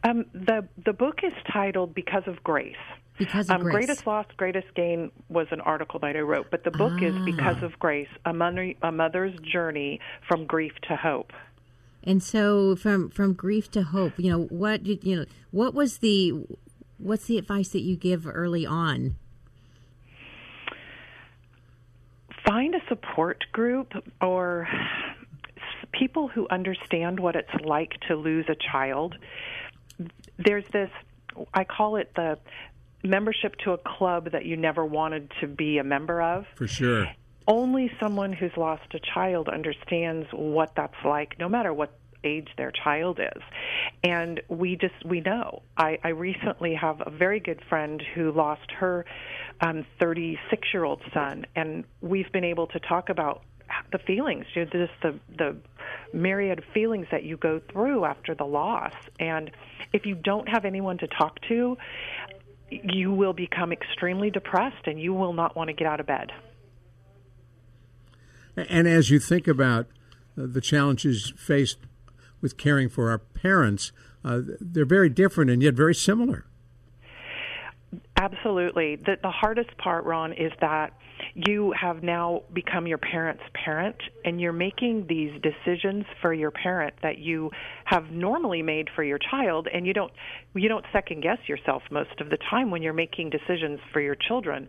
[0.05, 2.77] Um, the the book is titled "Because of Grace."
[3.19, 3.75] Because of um, grace.
[3.75, 7.25] Greatest Loss, Greatest Gain was an article that I wrote, but the book is Ah.
[7.25, 11.33] Because of Grace: a, mother, a mother's journey from grief to hope.
[12.03, 16.47] And so from from grief to hope, you know, what you know what was the
[16.97, 19.17] what's the advice that you give early on?
[22.47, 24.67] Find a support group or
[25.92, 29.16] people who understand what it's like to lose a child.
[30.38, 30.90] There's this,
[31.53, 32.38] I call it the
[33.03, 36.46] membership to a club that you never wanted to be a member of.
[36.55, 37.09] For sure.
[37.46, 42.70] only someone who's lost a child understands what that's like no matter what age their
[42.70, 43.42] child is
[44.05, 48.70] and we just we know i i recently have a very good friend who lost
[48.79, 49.05] her
[49.62, 53.42] um 36 year old son and we've been able to talk about
[53.92, 55.56] the feelings you know, just the the
[56.12, 59.50] myriad of feelings that you go through after the loss and
[59.92, 61.76] if you don't have anyone to talk to
[62.70, 66.30] you will become extremely depressed and you will not want to get out of bed
[68.56, 69.87] And as you think about
[70.37, 71.78] uh, the challenges faced
[72.40, 73.92] with caring for our parents,
[74.24, 76.46] uh, they're very different and yet very similar.
[78.16, 78.96] Absolutely.
[78.96, 80.92] The, the hardest part, Ron, is that
[81.35, 86.94] you have now become your parent's parent, and you're making these decisions for your parent
[87.02, 87.50] that you
[87.85, 90.12] have normally made for your child, and you don't
[90.54, 94.16] you don't second guess yourself most of the time when you're making decisions for your
[94.16, 94.68] children.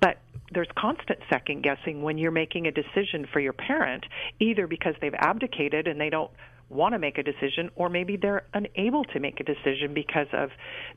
[0.00, 0.18] But
[0.52, 4.04] there's constant second guessing when you're making a decision for your parent,
[4.40, 6.30] either because they've abdicated and they don't
[6.72, 10.50] want to make a decision, or maybe they're unable to make a decision because of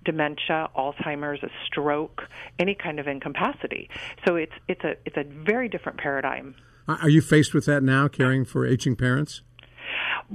[0.03, 2.23] dementia, Alzheimer's, a stroke,
[2.59, 3.89] any kind of incapacity.
[4.25, 6.55] So it's it's a it's a very different paradigm.
[6.87, 9.41] Are are you faced with that now, caring for aging parents?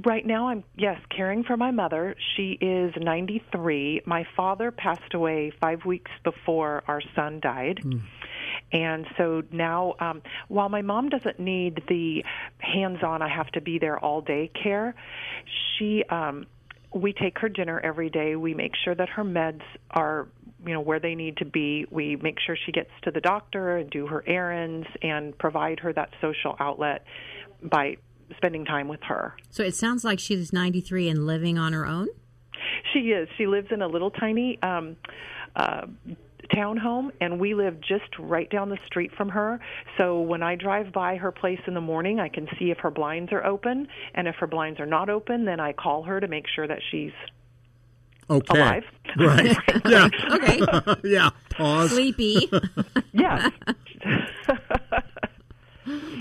[0.05, 2.15] Right now, I'm yes caring for my mother.
[2.37, 4.03] She is 93.
[4.07, 7.81] My father passed away five weeks before our son died.
[7.83, 7.99] Hmm.
[8.73, 12.25] And so now, um, while my mom doesn't need the
[12.59, 14.95] hands-on, I have to be there all day care,
[15.79, 16.47] she, um,
[16.95, 18.37] we take her dinner every day.
[18.37, 20.29] We make sure that her meds are,
[20.67, 21.87] you know, where they need to be.
[21.91, 25.93] We make sure she gets to the doctor and do her errands and provide her
[25.93, 27.05] that social outlet
[27.63, 27.97] by
[28.37, 29.35] spending time with her.
[29.51, 32.09] So it sounds like she's 93 and living on her own.
[32.93, 33.29] She is.
[33.37, 34.97] She lives in a little tiny um,
[35.57, 35.87] uh,
[36.51, 39.61] townhome, and we live just right down the street from her.
[39.99, 42.91] So when I drive by her place in the morning, I can see if her
[42.91, 46.29] blinds are open, and if her blinds are not open, then I call her to
[46.29, 47.13] make sure that she's
[48.29, 48.59] Okay.
[48.61, 48.85] alive.
[49.19, 49.57] Right.
[49.87, 50.09] yeah.
[50.31, 50.61] Okay.
[51.09, 51.31] yeah.
[51.51, 51.91] Pause.
[51.91, 52.49] Sleepy.
[53.13, 53.51] yes.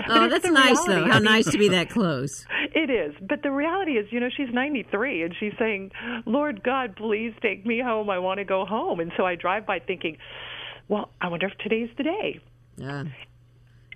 [0.08, 1.06] Oh, that's nice, though.
[1.06, 2.44] How nice to be that close.
[2.74, 5.90] It is, but the reality is, you know, she's 93 and she's saying,
[6.26, 8.08] "Lord God, please take me home.
[8.10, 10.16] I want to go home." And so I drive by thinking,
[10.88, 12.40] "Well, I wonder if today's the day."
[12.76, 13.04] Yeah.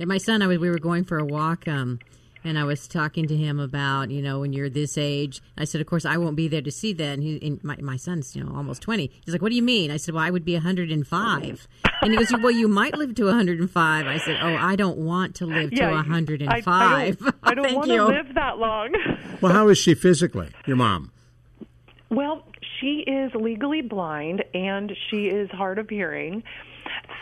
[0.01, 2.01] And my son, I was we were going for a walk, um,
[2.43, 5.41] and I was talking to him about you know when you're this age.
[5.57, 7.15] I said, of course, I won't be there to see that.
[7.15, 9.11] And, he, and my my son's you know almost twenty.
[9.25, 9.91] He's like, what do you mean?
[9.91, 11.69] I said, well, I would be 105.
[12.03, 14.07] And he goes, well, you might live to 105.
[14.07, 16.67] I said, oh, I don't want to live to I- 105.
[16.67, 16.77] I,
[17.07, 17.97] I don't, I don't Thank want you.
[17.99, 18.93] to live that long.
[19.41, 21.11] Well, how is she physically, your mom?
[22.11, 22.47] Well,
[22.81, 26.43] she is legally blind and she is hard of hearing.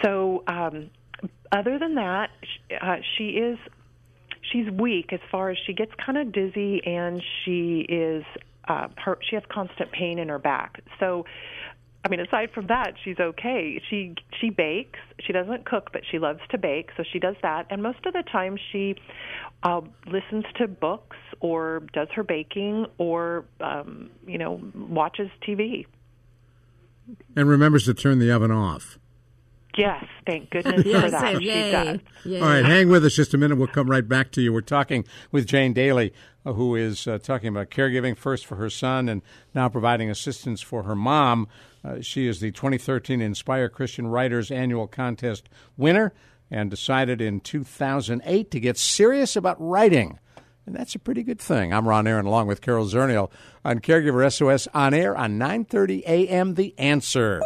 [0.04, 0.90] So, um,
[1.50, 3.58] other than that, sh- uh, she is
[4.52, 8.24] she's weak as far as she gets kind of dizzy and she is
[8.68, 10.80] uh, her she has constant pain in her back.
[11.00, 11.24] So,
[12.05, 13.81] I mean, aside from that, she's okay.
[13.88, 14.99] She she bakes.
[15.25, 17.67] She doesn't cook, but she loves to bake, so she does that.
[17.71, 18.97] And most of the time, she
[19.62, 25.87] uh, listens to books or does her baking or um, you know watches TV.
[27.37, 28.99] And remembers to turn the oven off.
[29.77, 31.41] Yes, thank goodness for that.
[31.41, 31.65] yay.
[31.67, 32.01] She does.
[32.25, 32.41] Yay.
[32.41, 33.57] All right, hang with us just a minute.
[33.57, 34.53] We'll come right back to you.
[34.53, 36.12] We're talking with Jane Daly,
[36.45, 39.23] uh, who is uh, talking about caregiving first for her son and
[39.55, 41.49] now providing assistance for her mom.
[41.85, 46.12] Uh, she is the 2013 Inspire Christian Writers Annual Contest winner
[46.51, 50.18] and decided in 2008 to get serious about writing.
[50.66, 51.73] And that's a pretty good thing.
[51.73, 53.31] I'm Ron Aaron, along with Carol Zernial
[53.64, 56.55] on Caregiver SOS on air on 9:30 a.m.
[56.55, 57.42] The Answer.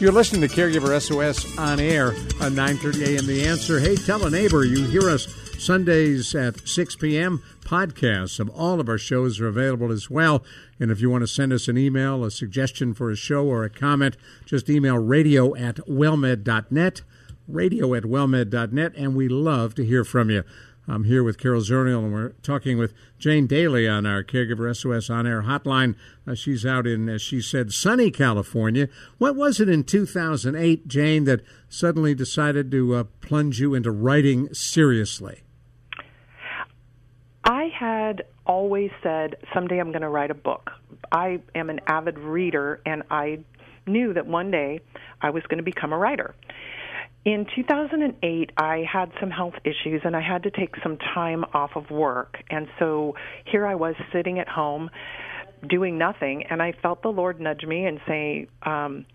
[0.00, 3.26] You're listening to Caregiver SOS on air on 9:30 a.m.
[3.26, 3.80] The Answer.
[3.80, 4.64] Hey, tell a neighbor.
[4.64, 5.26] You hear us
[5.58, 7.42] Sundays at 6 p.m.
[7.62, 10.44] Podcasts of all of our shows are available as well.
[10.78, 13.64] And if you want to send us an email, a suggestion for a show, or
[13.64, 17.02] a comment, just email radio at wellmed.net,
[17.48, 20.44] radio at wellmed.net, and we love to hear from you.
[20.90, 25.10] I'm here with Carol Zernial, and we're talking with Jane Daly on our Caregiver SOS
[25.10, 25.96] on air hotline.
[26.26, 28.88] Uh, she's out in, as she said, sunny California.
[29.18, 34.52] What was it in 2008, Jane, that suddenly decided to uh, plunge you into writing
[34.54, 35.42] seriously?
[37.44, 40.70] I had always said someday I'm going to write a book.
[41.12, 43.40] I am an avid reader, and I
[43.86, 44.80] knew that one day
[45.20, 46.34] I was going to become a writer.
[47.24, 51.72] In 2008, I had some health issues and I had to take some time off
[51.76, 52.38] of work.
[52.48, 54.90] And so here I was sitting at home
[55.66, 59.06] doing nothing, and I felt the Lord nudge me and say, um,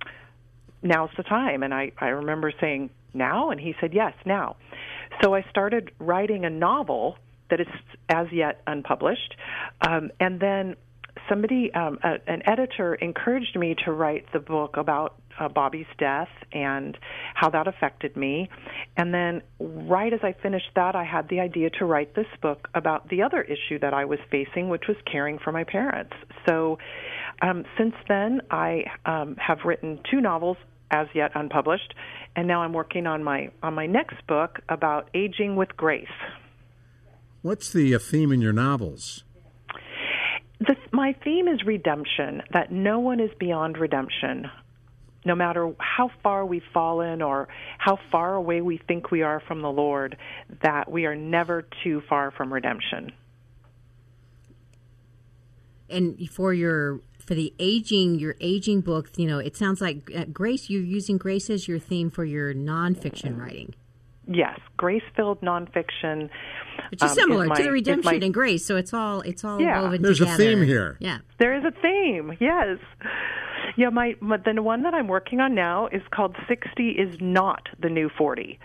[0.85, 1.63] Now's the time.
[1.63, 3.51] And I, I remember saying, Now?
[3.51, 4.57] And He said, Yes, now.
[5.21, 7.17] So I started writing a novel
[7.49, 7.67] that is
[8.09, 9.35] as yet unpublished.
[9.81, 10.75] Um, and then
[11.29, 16.29] somebody, um, a, an editor, encouraged me to write the book about uh, Bobby's death
[16.51, 16.97] and
[17.33, 18.49] how that affected me.
[18.97, 22.67] And then, right as I finished that, I had the idea to write this book
[22.73, 26.13] about the other issue that I was facing, which was caring for my parents.
[26.47, 26.77] So,
[27.41, 30.57] um, since then, I um, have written two novels
[30.91, 31.93] as yet unpublished,
[32.35, 36.05] and now I'm working on my on my next book about aging with grace.
[37.41, 39.23] What's the uh, theme in your novels?
[40.93, 44.49] My theme is redemption, that no one is beyond redemption.
[45.25, 47.47] No matter how far we've fallen or
[47.79, 50.17] how far away we think we are from the Lord,
[50.61, 53.11] that we are never too far from redemption.
[55.89, 60.25] and for your for the aging your aging book you know it sounds like uh,
[60.25, 63.73] grace you're using grace as your theme for your nonfiction writing
[64.27, 66.29] Yes, grace-filled nonfiction.
[66.91, 69.43] which is um, similar my- to the redemption my- and grace so it's all it's
[69.43, 69.81] all Yeah.
[69.81, 70.97] woven There's a theme here.
[70.99, 72.77] yeah There is a theme, yes.
[73.75, 77.67] Yeah, my, my the one that I'm working on now is called 60 is not
[77.79, 78.59] the new 40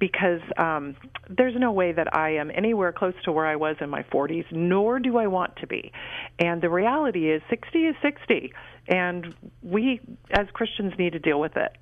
[0.00, 0.94] because um
[1.28, 4.44] there's no way that I am anywhere close to where I was in my 40s
[4.52, 5.92] nor do I want to be.
[6.38, 8.52] And the reality is 60 is 60
[8.88, 11.76] and we as Christians need to deal with it.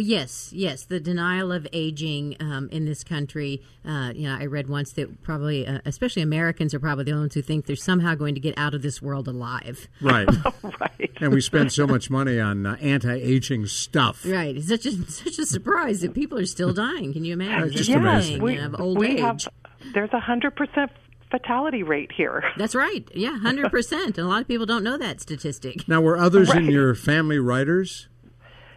[0.00, 0.84] Well, yes, yes.
[0.84, 3.60] The denial of aging um, in this country.
[3.86, 7.24] Uh, you know, I read once that probably, uh, especially Americans, are probably the only
[7.24, 9.88] ones who think they're somehow going to get out of this world alive.
[10.00, 10.26] Right.
[10.80, 11.10] right.
[11.20, 14.24] and we spend so much money on uh, anti-aging stuff.
[14.24, 14.56] Right.
[14.56, 17.12] It's such a such a surprise that people are still dying.
[17.12, 17.68] Can you imagine?
[17.68, 18.42] It's just That's the amazing.
[18.42, 19.20] we, of old we age.
[19.20, 19.46] have
[19.92, 20.88] there's a 100%
[21.30, 22.42] fatality rate here.
[22.56, 23.06] That's right.
[23.14, 24.16] Yeah, hundred percent.
[24.16, 25.86] And a lot of people don't know that statistic.
[25.86, 28.08] Now, were others in your family writers?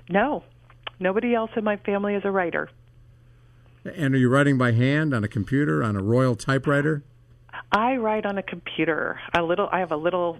[0.10, 0.44] No,
[1.04, 2.70] Nobody else in my family is a writer.
[3.84, 7.04] And are you writing by hand on a computer on a Royal typewriter?
[7.74, 9.20] I write on a computer.
[9.34, 9.68] A little.
[9.70, 10.38] I have a little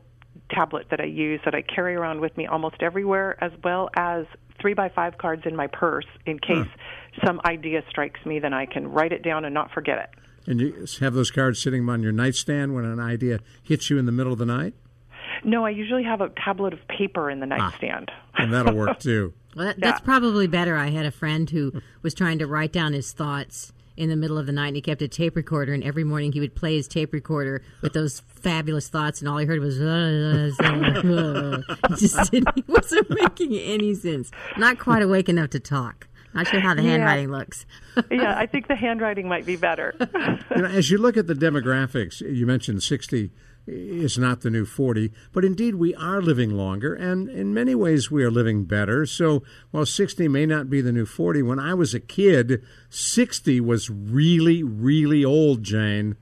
[0.50, 4.26] tablet that I use that I carry around with me almost everywhere, as well as
[4.62, 7.26] three by five cards in my purse in case huh.
[7.26, 8.40] some idea strikes me.
[8.40, 10.50] Then I can write it down and not forget it.
[10.50, 14.06] And you have those cards sitting on your nightstand when an idea hits you in
[14.06, 14.76] the middle of the night?
[15.44, 18.12] No, I usually have a tablet of paper in the ah, nightstand.
[18.34, 19.34] Ah, and that'll work too.
[19.56, 20.06] Well, that, that's yeah.
[20.06, 20.78] probably better.
[20.78, 24.38] I had a friend who was trying to write down his thoughts in the middle
[24.38, 26.76] of the night and he kept a tape recorder and every morning he would play
[26.76, 31.62] his tape recorder with those fabulous thoughts and all he heard was uh, uh, uh,
[31.72, 31.96] uh.
[31.98, 36.74] just didn't, wasn't making any sense not quite awake enough to talk not sure how
[36.74, 37.38] the handwriting yeah.
[37.38, 37.66] looks.
[38.12, 39.94] yeah, I think the handwriting might be better.
[40.56, 43.30] you know, as you look at the demographics, you mentioned 60
[43.66, 48.12] is not the new 40, but indeed we are living longer, and in many ways
[48.12, 49.06] we are living better.
[49.06, 53.62] So while 60 may not be the new 40, when I was a kid, 60
[53.62, 56.18] was really, really old, Jane.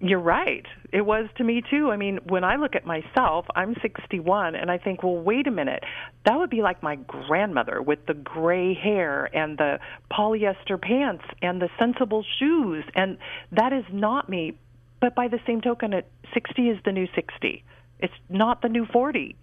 [0.00, 0.64] You're right.
[0.92, 1.90] It was to me too.
[1.90, 5.50] I mean, when I look at myself, I'm 61 and I think, well, wait a
[5.50, 5.82] minute.
[6.24, 11.60] That would be like my grandmother with the gray hair and the polyester pants and
[11.60, 13.18] the sensible shoes and
[13.52, 14.56] that is not me.
[15.00, 17.64] But by the same token, it 60 is the new 60.
[18.00, 19.36] It's not the new 40.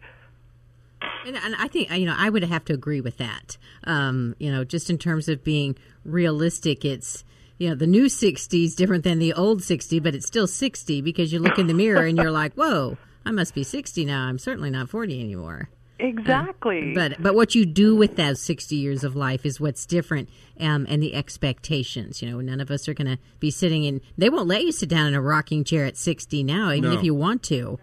[1.25, 3.57] And, and, I think you know I would have to agree with that.
[3.83, 7.23] Um, you know, just in terms of being realistic, it's
[7.57, 11.01] you know the new 60 is different than the old 60, but it's still 60
[11.01, 14.27] because you look in the mirror and you're like, whoa, I must be 60 now.
[14.27, 15.69] I'm certainly not 40 anymore.
[15.97, 16.93] Exactly.
[16.93, 20.29] but but what you do with those 60 years of life is what's different
[20.59, 22.21] um, and the expectations.
[22.21, 24.71] You know, none of us are going to be sitting in, they won't let you
[24.71, 26.97] sit down in a rocking chair at 60 now, even no.
[26.97, 27.79] if you want to.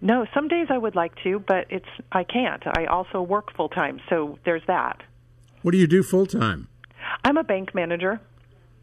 [0.00, 2.62] No, some days I would like to, but it's I can't.
[2.66, 5.00] I also work full time, so there's that.
[5.62, 6.66] What do you do full time?
[7.24, 8.20] I'm a bank manager.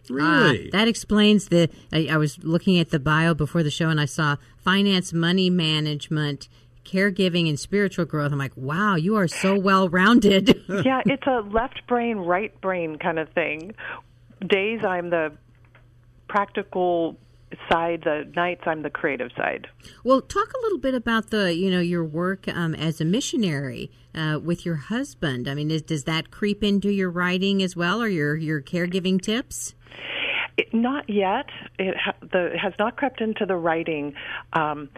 [0.10, 0.68] Really?
[0.68, 1.70] Uh, that explains the.
[1.92, 5.50] I, I, was looking at the bio before the show, and I saw finance, money
[5.50, 6.48] management,
[6.90, 8.32] caregiving and spiritual growth.
[8.32, 10.62] I'm like, wow, you are so well rounded.
[10.70, 13.74] yeah, it's a left brain, right brain kind of thing.
[14.46, 15.32] Days I'm the
[16.28, 17.18] practical
[17.68, 19.68] side the nights i'm the creative side
[20.04, 23.90] well talk a little bit about the you know your work um, as a missionary
[24.14, 28.04] uh, with your husband i mean is, does that creep into your writing as well
[28.04, 29.74] or your your caregiving tips
[30.60, 31.46] it, not yet.
[31.78, 34.14] It, ha- the, it has not crept into the writing.
[34.54, 34.90] Um,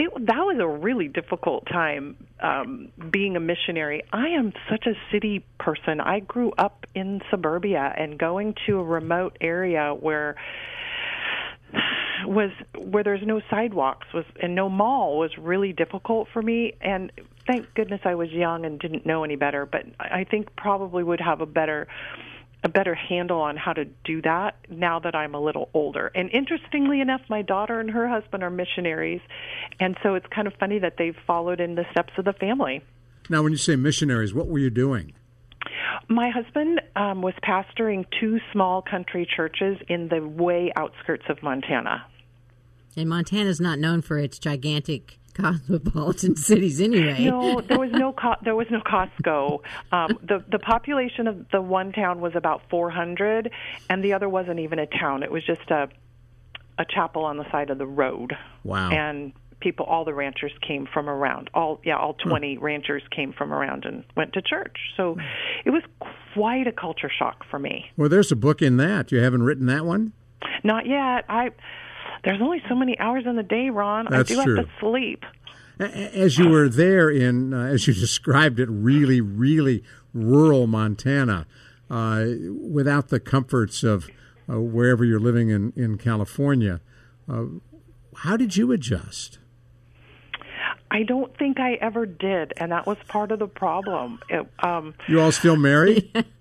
[0.00, 4.02] it, that was a really difficult time um, being a missionary.
[4.12, 6.00] I am such a city person.
[6.00, 10.36] I grew up in suburbia and going to a remote area where
[12.24, 17.12] was where there's no sidewalks was and no mall was really difficult for me and
[17.46, 21.20] thank goodness I was young and didn't know any better but I think probably would
[21.20, 21.88] have a better
[22.62, 26.10] a better handle on how to do that now that I'm a little older.
[26.14, 29.20] And interestingly enough, my daughter and her husband are missionaries,
[29.78, 32.82] and so it's kind of funny that they've followed in the steps of the family.
[33.28, 35.12] Now, when you say missionaries, what were you doing?
[36.08, 42.04] My husband um, was pastoring two small country churches in the way outskirts of Montana.
[42.96, 47.24] And Montana's not known for its gigantic cosmopolitan cities anyway.
[47.24, 49.60] No, there was no co- there was no Costco.
[49.92, 53.50] Um, the the population of the one town was about 400,
[53.88, 55.22] and the other wasn't even a town.
[55.22, 55.88] It was just a
[56.78, 58.32] a chapel on the side of the road.
[58.64, 58.90] Wow.
[58.90, 61.50] And people, all the ranchers came from around.
[61.54, 62.60] All yeah, all 20 huh.
[62.60, 64.76] ranchers came from around and went to church.
[64.96, 65.16] So
[65.64, 65.82] it was
[66.34, 67.90] quite a culture shock for me.
[67.96, 69.12] Well, there's a book in that.
[69.12, 70.12] You haven't written that one?
[70.64, 71.24] Not yet.
[71.28, 71.50] I
[72.24, 74.06] there's only so many hours in the day, Ron.
[74.10, 74.56] That's I do true.
[74.56, 75.24] have to sleep.
[75.78, 81.46] As you were there in, uh, as you described it, really, really rural Montana,
[81.88, 84.08] uh, without the comforts of
[84.48, 86.80] uh, wherever you're living in in California,
[87.28, 87.44] uh,
[88.16, 89.38] how did you adjust?
[90.90, 94.18] I don't think I ever did, and that was part of the problem.
[94.28, 96.10] It, um, you all still married?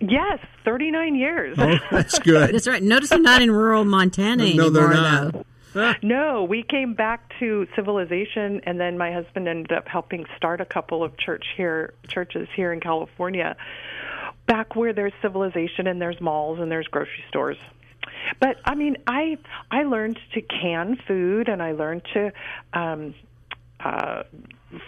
[0.00, 1.56] Yes, 39 years.
[1.58, 2.54] Oh, that's good.
[2.54, 2.82] that's right.
[2.82, 5.46] Notice I'm not in rural Montana no, anymore, they're not.
[5.72, 5.94] Though.
[6.02, 10.64] no, we came back to civilization, and then my husband ended up helping start a
[10.64, 13.56] couple of church here, churches here in California,
[14.46, 17.58] back where there's civilization and there's malls and there's grocery stores.
[18.40, 19.38] But I mean, I
[19.70, 22.32] I learned to can food, and I learned to
[22.72, 23.14] um,
[23.84, 24.22] uh,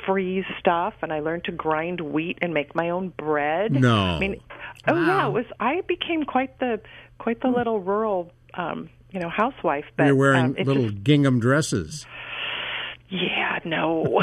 [0.06, 3.72] freeze stuff, and I learned to grind wheat and make my own bread.
[3.72, 4.40] No, I mean,
[4.88, 5.06] oh wow.
[5.06, 5.44] yeah, it was.
[5.60, 6.80] I became quite the
[7.18, 9.84] quite the little rural, um, you know, housewife.
[9.96, 12.06] But you're wearing um, little just, gingham dresses.
[13.08, 14.22] Yeah, no.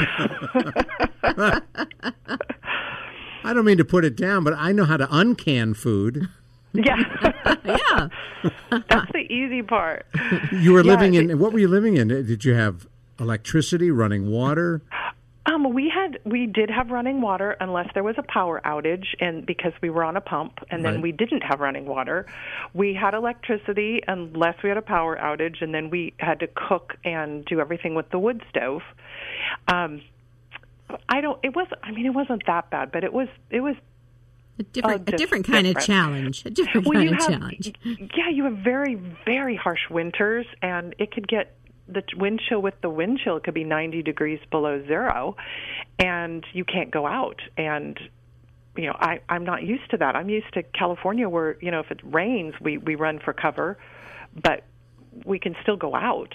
[3.44, 6.28] I don't mean to put it down, but I know how to uncan food.
[6.72, 6.96] Yeah,
[7.64, 8.08] yeah.
[8.70, 10.06] that's the easy part.
[10.52, 12.08] You were Yeah, living it- in what were you living in?
[12.08, 12.86] Did you have
[13.20, 14.82] electricity, running water?
[15.46, 19.44] Um, we had we did have running water unless there was a power outage, and
[19.46, 21.02] because we were on a pump, and then Right.
[21.02, 22.26] we didn't have running water.
[22.74, 26.96] We had electricity unless we had a power outage, and then we had to cook
[27.04, 28.82] and do everything with the wood stove.
[29.66, 30.02] Um,
[31.08, 31.38] I don't.
[31.42, 31.66] It was.
[31.82, 33.28] I mean, it wasn't that bad, but it was.
[33.50, 33.76] It was
[34.58, 36.44] A different, a different kind of challenge.
[36.44, 37.72] A different well, kind you of have, challenge.
[37.84, 41.56] Yeah, you have very, very harsh winters, and it could get
[41.92, 43.40] the wind chill with the wind chill.
[43.40, 45.36] Could be 90 degrees below zero,
[45.98, 47.40] and you can't go out.
[47.56, 47.98] And
[48.76, 50.16] you know, I, I'm not used to that.
[50.16, 53.78] I'm used to California, where you know, if it rains, we we run for cover,
[54.42, 54.64] but
[55.24, 56.34] we can still go out.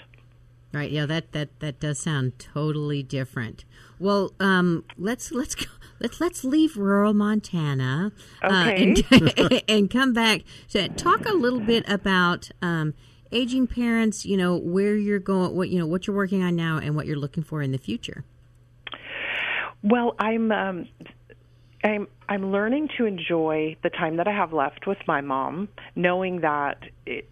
[0.74, 0.92] Right.
[0.92, 1.06] Yeah.
[1.06, 3.64] That that that does sound totally different.
[4.00, 5.66] Well, um, let's let's go.
[6.00, 8.12] Let's let's leave rural Montana
[8.44, 9.02] uh, and,
[9.70, 10.42] and come back
[10.72, 12.94] to talk a little bit about um,
[13.36, 14.26] aging parents.
[14.26, 17.06] You know where you're going, what you know, what you're working on now, and what
[17.06, 18.24] you're looking for in the future.
[19.84, 20.88] Well, I'm um,
[21.84, 26.42] I'm I'm learning to enjoy the time that I have left with my mom, knowing
[26.42, 27.30] that it,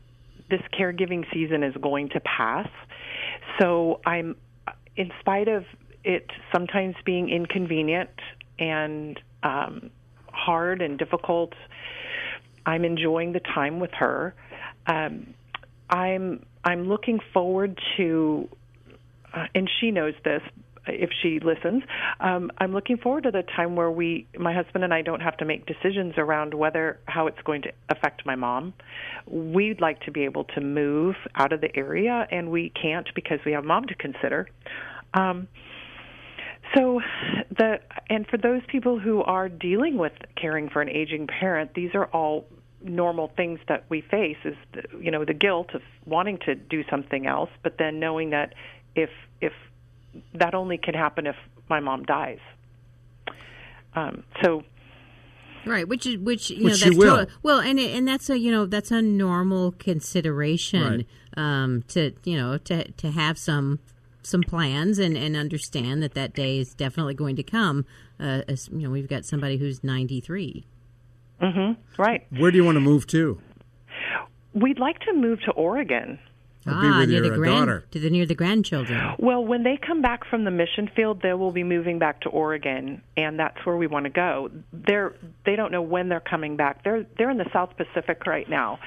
[0.50, 2.70] this caregiving season is going to pass.
[3.60, 4.36] So I'm,
[4.96, 5.66] in spite of
[6.04, 8.12] it sometimes being inconvenient
[8.60, 9.90] and um,
[10.32, 11.54] hard and difficult,
[12.66, 14.36] I'm enjoying the time with her.
[14.86, 15.34] Um,
[15.90, 18.48] I'm I'm looking forward to,
[19.34, 20.42] uh, and she knows this
[20.88, 21.84] if she listens.
[22.20, 25.38] Um, I'm looking forward to the time where we, my husband and I, don't have
[25.38, 28.74] to make decisions around whether how it's going to affect my mom.
[29.26, 33.40] We'd like to be able to move out of the area, and we can't because
[33.46, 34.50] we have mom to consider.
[35.14, 35.48] Um,
[36.76, 37.02] so
[37.56, 37.80] the
[38.10, 42.06] and for those people who are dealing with caring for an aging parent, these are
[42.06, 42.46] all
[42.84, 44.56] normal things that we face is
[45.00, 48.54] you know the guilt of wanting to do something else but then knowing that
[48.96, 49.10] if
[49.42, 49.54] if
[50.34, 51.36] that only can happen if
[51.70, 52.40] my mom dies
[53.96, 54.64] um, so
[55.66, 58.52] right which is which you which know that's total, well and and that's a you
[58.52, 61.06] know that's a normal consideration
[61.38, 61.64] right.
[61.64, 63.80] um, to you know to to have some
[64.26, 67.86] some plans and, and understand that that day is definitely going to come.
[68.20, 70.66] Uh, as, you know, we've got somebody who's 93.
[71.44, 72.02] Mm-hmm.
[72.02, 72.26] Right.
[72.38, 73.40] Where do you want to move to?
[74.54, 76.20] We'd like to move to Oregon.
[76.66, 77.86] Ah, near the grand, daughter.
[77.92, 79.16] To the, near the grandchildren.
[79.20, 82.30] Well, when they come back from the mission field, they will be moving back to
[82.30, 84.50] Oregon, and that's where we want to go.
[84.72, 85.14] They're
[85.46, 86.84] they don't know when they're coming back.
[86.84, 88.80] They're they're in the South Pacific right now,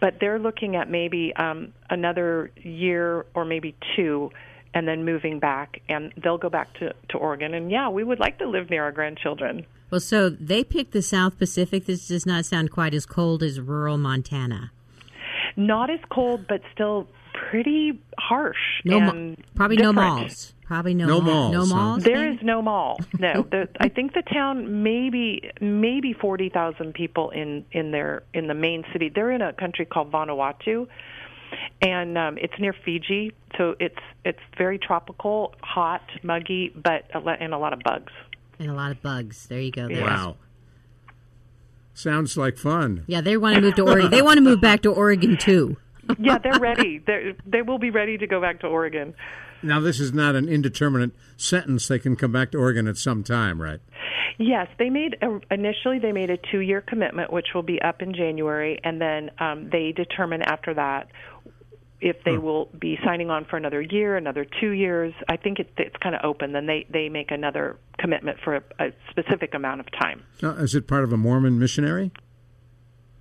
[0.00, 4.30] but they're looking at maybe um, another year or maybe two,
[4.74, 7.54] and then moving back, and they'll go back to to Oregon.
[7.54, 9.64] And yeah, we would like to live near our grandchildren.
[9.92, 11.84] Well, so they picked the South Pacific.
[11.84, 14.72] This does not sound quite as cold as rural Montana.
[15.54, 20.54] Not as cold, but still pretty harsh No, ma- and probably no malls.
[20.64, 21.82] Probably no, No mall- malls, No huh?
[21.82, 22.04] malls.
[22.04, 23.00] There is no mall.
[23.18, 28.46] No, the, I think the town maybe maybe forty thousand people in in their in
[28.46, 29.10] the main city.
[29.14, 30.88] They're in a country called Vanuatu,
[31.82, 33.34] and um, it's near Fiji.
[33.58, 38.12] So it's it's very tropical, hot, muggy, but a lot, and a lot of bugs.
[38.58, 39.46] And a lot of bugs.
[39.46, 39.88] There you go.
[39.88, 40.36] There's- Wow.
[41.94, 43.04] Sounds like fun.
[43.06, 44.10] Yeah, they want to move to Oregon.
[44.10, 45.76] They want to move back to Oregon too.
[46.18, 46.98] Yeah, they're ready.
[46.98, 49.14] They they will be ready to go back to Oregon.
[49.62, 51.86] Now, this is not an indeterminate sentence.
[51.86, 53.78] They can come back to Oregon at some time, right?
[54.36, 58.14] Yes, they made a, initially they made a two-year commitment, which will be up in
[58.14, 61.06] January, and then um, they determine after that
[62.02, 65.14] if they will be signing on for another year, another two years.
[65.28, 66.52] I think it, it's kind of open.
[66.52, 70.24] Then they they make another commitment for a, a specific amount of time.
[70.42, 72.10] Now, is it part of a Mormon missionary?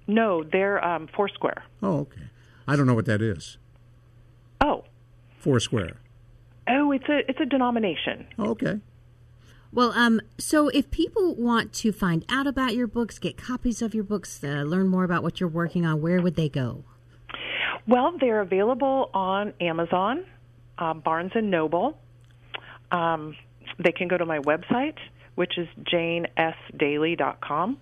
[0.07, 1.63] No, they're um, Foursquare.
[1.83, 2.23] Oh, okay.
[2.67, 3.57] I don't know what that is.
[4.59, 4.83] Oh,
[5.37, 5.97] Foursquare.
[6.67, 8.27] oh, it's a it's a denomination.
[8.39, 8.79] Oh, okay.
[9.71, 13.93] Well, um, so if people want to find out about your books, get copies of
[13.95, 16.83] your books, uh, learn more about what you're working on, where would they go?
[17.87, 20.23] Well, they're available on Amazon,
[20.77, 21.97] uh, Barnes and Noble.
[22.91, 23.35] Um,
[23.83, 24.97] they can go to my website,
[25.35, 27.77] which is janesdaly.com.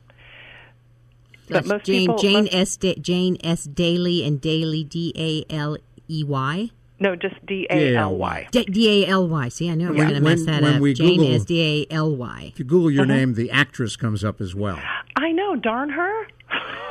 [1.47, 5.11] But That's most Jane people- Jane most- S Da- Jane S Daly and Daly D
[5.17, 5.77] A L
[6.07, 6.69] E Y.
[7.01, 8.47] No, just D A L Y.
[8.51, 9.47] D D A L Y.
[9.49, 10.81] See, I knew I was going to mess that when up.
[10.81, 12.49] we Jane Google- S D A L Y.
[12.53, 12.95] If you Google Uh-huh.
[12.95, 14.79] your name, the actress comes up as well.
[15.15, 16.27] I know, darn her.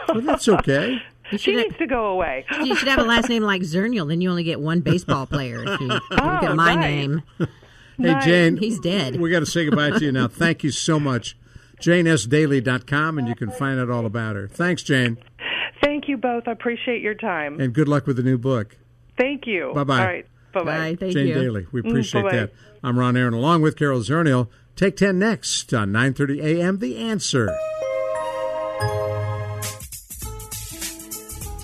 [0.08, 1.02] But that's okay.
[1.32, 2.44] You she should, needs to go away.
[2.64, 5.62] you should have a last name like Zernial, then you only get one baseball player.
[5.66, 6.84] If you, if you Oh, get my nice.
[6.84, 7.22] name.
[7.38, 7.46] Hey,
[7.98, 8.24] Nice.
[8.24, 8.56] Jane.
[8.56, 9.20] He's dead.
[9.20, 10.28] We got to say goodbye to you now.
[10.28, 11.36] Thank you so much.
[11.82, 14.48] JaneSDaly.com, and you can find out all about her.
[14.48, 15.18] Thanks, Jane.
[15.82, 16.48] Thank you both.
[16.48, 17.60] I appreciate your time.
[17.60, 18.76] And good luck with the new book.
[19.16, 19.72] Thank you.
[19.74, 20.00] Bye bye.
[20.00, 20.26] All right.
[20.52, 20.96] Bye Bye.
[20.98, 21.34] Thank Jane you.
[21.34, 21.66] Daly.
[21.72, 22.36] We Mm, appreciate bye-bye.
[22.36, 22.52] that.
[22.82, 24.48] I'm Ron Aaron, along with Carol Zernial.
[24.76, 26.78] Take 10 next on 9.30 a.m.
[26.78, 27.48] The Answer.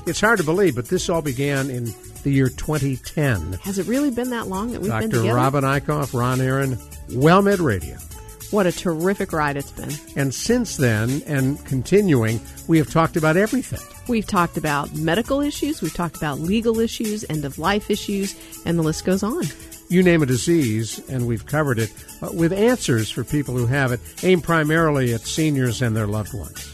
[0.07, 1.95] It's hard to believe, but this all began in
[2.25, 3.55] the year 2010.
[3.63, 5.27] Has it really been that long that we've been doing?
[5.27, 5.35] Dr.
[5.35, 6.77] Robin Eichhoff, Ron Aaron,
[7.09, 7.97] WellMed Radio.
[8.51, 9.91] What a terrific ride it's been.
[10.15, 13.81] And since then, and continuing, we have talked about everything.
[14.07, 18.37] We've talked about medical issues, we've talked about legal issues, end of life issues,
[18.67, 19.45] and the list goes on.
[19.89, 21.93] You name a disease, and we've covered it
[22.23, 26.35] uh, with answers for people who have it, aimed primarily at seniors and their loved
[26.35, 26.74] ones.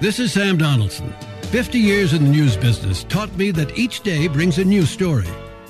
[0.00, 1.12] This is Sam Donaldson.
[1.50, 5.28] 50 years in the news business taught me that each day brings a new story.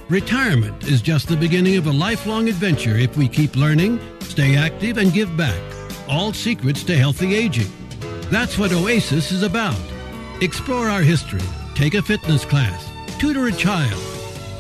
[0.08, 4.98] Retirement is just the beginning of a lifelong adventure if we keep learning, stay active,
[4.98, 5.60] and give back.
[6.08, 7.72] All secrets to healthy aging.
[8.30, 9.80] That's what Oasis is about.
[10.40, 11.42] Explore our history,
[11.74, 14.00] take a fitness class, tutor a child.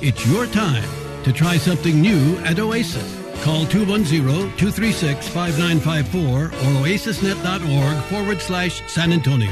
[0.02, 0.88] It's your time
[1.22, 3.19] to try something new at Oasis.
[3.42, 9.50] Call 210-236-5954 or oasisnet.org forward slash San Antonio.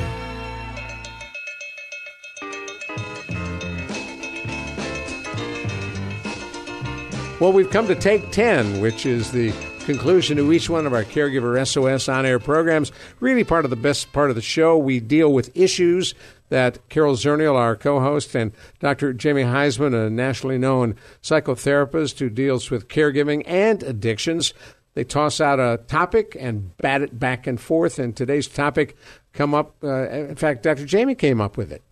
[7.41, 9.53] Well, we've come to take 10, which is the
[9.87, 12.93] conclusion to each one of our Caregiver SOS on air programs.
[13.21, 14.77] Really, part of the best part of the show.
[14.77, 16.15] We deal with issues
[16.49, 19.13] that Carol Zernial, our co host, and Dr.
[19.13, 24.55] Jamie Huysman, a nationally known psychotherapist who deals with caregiving and addictions.
[24.95, 27.99] They toss out a topic and bat it back and forth.
[27.99, 28.97] And today's topic
[29.33, 29.77] come up.
[29.83, 30.87] Uh, in fact, Dr.
[30.87, 31.83] Jamie came up with it,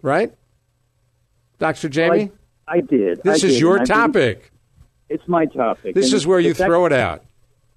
[0.00, 0.32] right?
[1.58, 1.88] Dr.
[1.88, 2.30] Jamie,
[2.66, 3.22] I, I did.
[3.22, 3.60] this I is did.
[3.60, 4.52] your topic.
[5.08, 5.94] It's my topic.
[5.94, 7.24] This And is where you throw it out.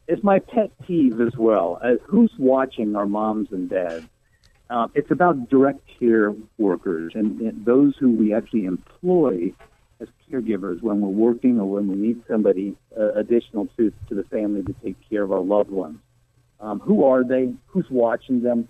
[0.07, 1.79] It's my pet peeve as well.
[1.83, 4.05] As who's watching our moms and dads?
[4.71, 9.53] Uh, it's about direct care workers and, and those who we actually employ
[9.99, 14.23] as caregivers when we're working or when we need somebody uh, additional to, to the
[14.23, 15.99] family to take care of our loved ones.
[16.61, 17.53] Um, who are they?
[17.67, 18.69] Who's watching them?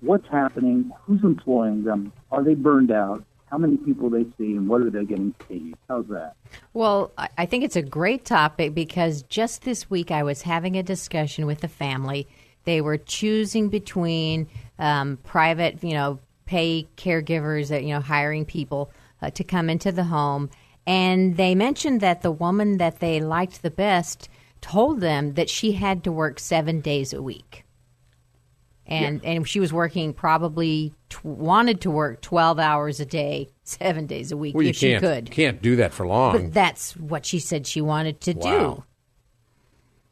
[0.00, 0.90] What's happening?
[1.02, 2.12] Who's employing them?
[2.32, 3.22] Are they burned out?
[3.50, 5.74] How many people they see and what are they getting paid?
[5.88, 6.36] How's that?
[6.72, 10.82] Well, I think it's a great topic because just this week I was having a
[10.82, 12.26] discussion with a family.
[12.64, 14.48] They were choosing between
[14.78, 18.90] um, private, you know, pay caregivers, that you know, hiring people
[19.22, 20.50] uh, to come into the home,
[20.86, 24.28] and they mentioned that the woman that they liked the best
[24.60, 27.64] told them that she had to work seven days a week.
[28.86, 34.06] And and she was working probably tw- wanted to work 12 hours a day 7
[34.06, 35.30] days a week Well, you if she can't, could.
[35.30, 36.32] can't do that for long.
[36.32, 38.84] but that's what she said she wanted to Wow.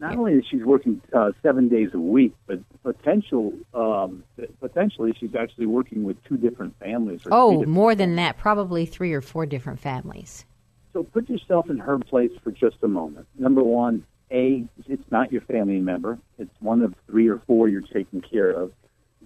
[0.02, 4.24] Not only is she's working uh, seven days a week, but potential um,
[4.60, 7.22] potentially she's actually working with two different families.
[7.22, 10.44] Three oh different- more than that probably 3 or 4 different families
[10.92, 13.28] So put yourself in her place for just a moment.
[13.38, 17.80] Number one, a it's not your family member; it's one of three or four you're
[17.80, 18.72] taking care of.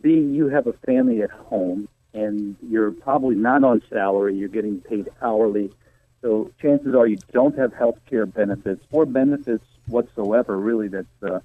[0.02, 4.82] B you have a family at home, and you're probably not on salary; you're getting
[4.82, 5.72] paid hourly.
[6.20, 11.41] So chances are you don't have health care benefits or benefits whatsoever, really, that's uh,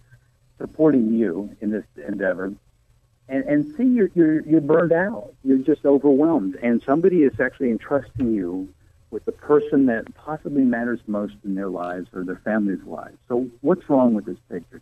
[0.57, 2.53] supporting you in this endeavor.
[3.27, 5.33] And, and see, you're, you're, you're burned out.
[5.43, 6.55] You're just overwhelmed.
[6.61, 8.67] And somebody is actually entrusting you
[9.09, 13.17] with the person that possibly matters most in their lives or their family's lives.
[13.27, 14.81] So what's wrong with this picture?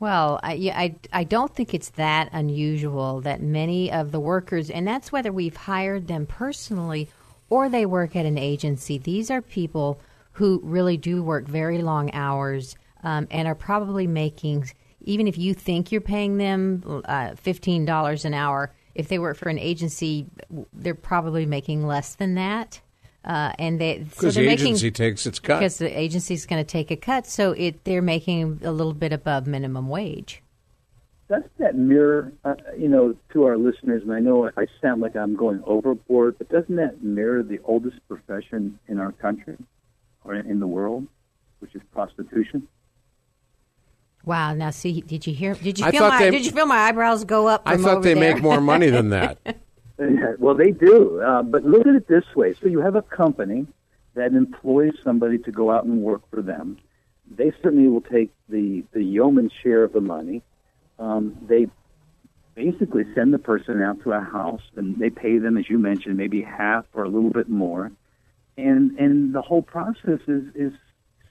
[0.00, 4.86] Well, I, I, I don't think it's that unusual that many of the workers, and
[4.86, 7.08] that's whether we've hired them personally
[7.48, 10.00] or they work at an agency, these are people
[10.34, 14.70] who really do work very long hours um, and are probably making,
[15.00, 19.48] even if you think you're paying them uh, $15 an hour, if they work for
[19.48, 20.26] an agency,
[20.72, 22.80] they're probably making less than that.
[23.24, 25.58] Uh, and they Because they're the making agency takes its cut.
[25.58, 29.14] because the agency's going to take a cut, so it they're making a little bit
[29.14, 30.42] above minimum wage.
[31.30, 35.16] Doesn't that mirror, uh, you know, to our listeners, and I know I sound like
[35.16, 39.56] I'm going overboard, but doesn't that mirror the oldest profession in our country
[40.24, 41.06] or in the world,
[41.60, 42.66] which is prostitution?
[44.24, 44.54] Wow.
[44.54, 45.54] Now, see, did you hear?
[45.54, 46.18] Did you I feel my?
[46.18, 47.62] they- did you feel my eyebrows go up?
[47.66, 48.34] I thought over they there?
[48.34, 49.38] make more money than that.
[50.38, 51.20] well, they do.
[51.20, 53.66] Uh, but look at it this way: so you have a company
[54.14, 56.78] that employs somebody to go out and work for them.
[57.30, 60.42] They certainly will take the the yeoman's share of the money.
[60.98, 61.66] Um, they
[62.54, 66.16] basically send the person out to a house, and they pay them, as you mentioned,
[66.16, 67.90] maybe half or a little bit more.
[68.56, 70.72] And and the whole process is is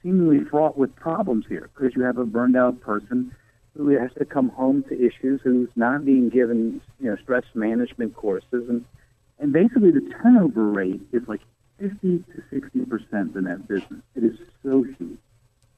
[0.02, 3.34] seemingly fraught with problems here because you have a burned out person
[3.76, 8.14] who has to come home to issues, who's not being given you know stress management
[8.14, 8.84] courses, and
[9.38, 11.40] and basically the turnover rate is like
[11.78, 14.00] fifty to sixty percent in that business.
[14.14, 15.18] It is so huge.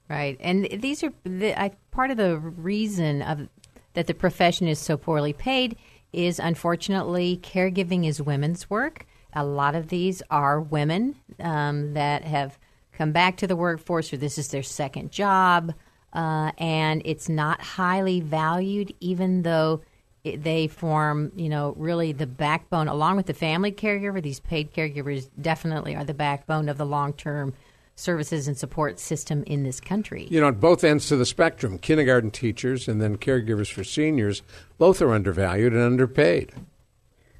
[0.08, 3.48] Right, and these are the, I, part of the reason of
[3.94, 5.76] that the profession is so poorly paid
[6.12, 9.06] is unfortunately caregiving is women's work.
[9.36, 12.58] A lot of these are women um, that have
[12.92, 15.74] come back to the workforce, or this is their second job,
[16.14, 19.82] uh, and it's not highly valued, even though
[20.24, 24.22] it, they form, you know, really the backbone, along with the family caregiver.
[24.22, 27.52] These paid caregivers definitely are the backbone of the long-term
[27.94, 30.26] services and support system in this country.
[30.30, 34.42] You know, at both ends of the spectrum, kindergarten teachers and then caregivers for seniors,
[34.78, 36.52] both are undervalued and underpaid.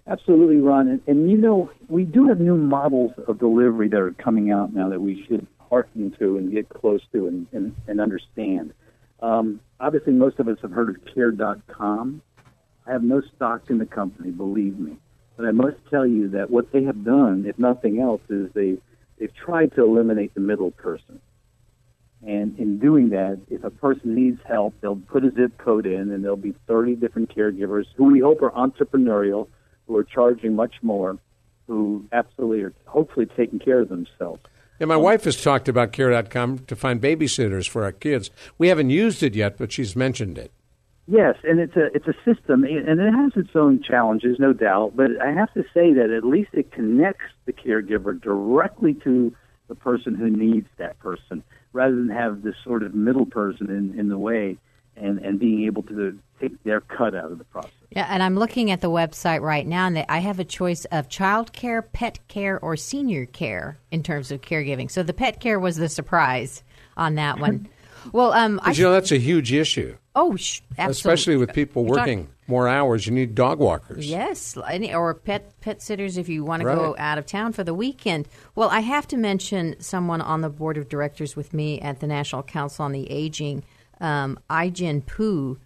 [0.09, 0.89] Absolutely, Ron.
[0.89, 4.73] And, and you know, we do have new models of delivery that are coming out
[4.73, 8.73] now that we should hearken to and get close to and, and, and understand.
[9.21, 12.23] Um, obviously, most of us have heard of Care.com.
[12.87, 14.97] I have no stock in the company, believe me.
[15.37, 18.79] But I must tell you that what they have done, if nothing else, is they,
[19.19, 21.21] they've tried to eliminate the middle person.
[22.27, 26.11] And in doing that, if a person needs help, they'll put a zip code in,
[26.13, 29.49] and there'll be 30 different caregivers who we hope are entrepreneurial,
[29.87, 31.19] who are charging much more,
[31.67, 34.41] who absolutely are hopefully taking care of themselves.
[34.79, 38.31] Yeah, my wife has talked about Care.com to find babysitters for our kids.
[38.59, 40.53] We haven't used it yet, but she's mentioned it.
[41.09, 44.97] Yes, and it's a it's a system, and it has its own challenges, no doubt.
[44.97, 49.33] But I have to say that at least it connects the caregiver directly to
[49.69, 53.99] the person who needs that person, rather than have this sort of middle person in,
[53.99, 54.57] in the way,
[54.97, 57.71] and and being able to take their cut out of the process.
[57.91, 61.09] Yeah, and I'm looking at the website right now, and I have a choice of
[61.09, 64.91] child care, pet care, or senior care in terms of caregiving.
[64.91, 66.63] So the pet care was the surprise
[66.97, 67.69] on that one.
[68.13, 70.91] Well, um, I you know, that's a huge issue, oh, sh- absolutely.
[70.91, 73.07] especially with people You're working more hours.
[73.07, 74.09] You need dog walkers.
[74.09, 76.77] Yes, or pet pet sitters if you want to Right.
[76.77, 78.29] go out of town for the weekend.
[78.55, 82.07] Well, I have to mention someone on the board of directors with me at the
[82.07, 83.65] National Council on the Aging,
[84.01, 85.59] um, Ai-jen Poo.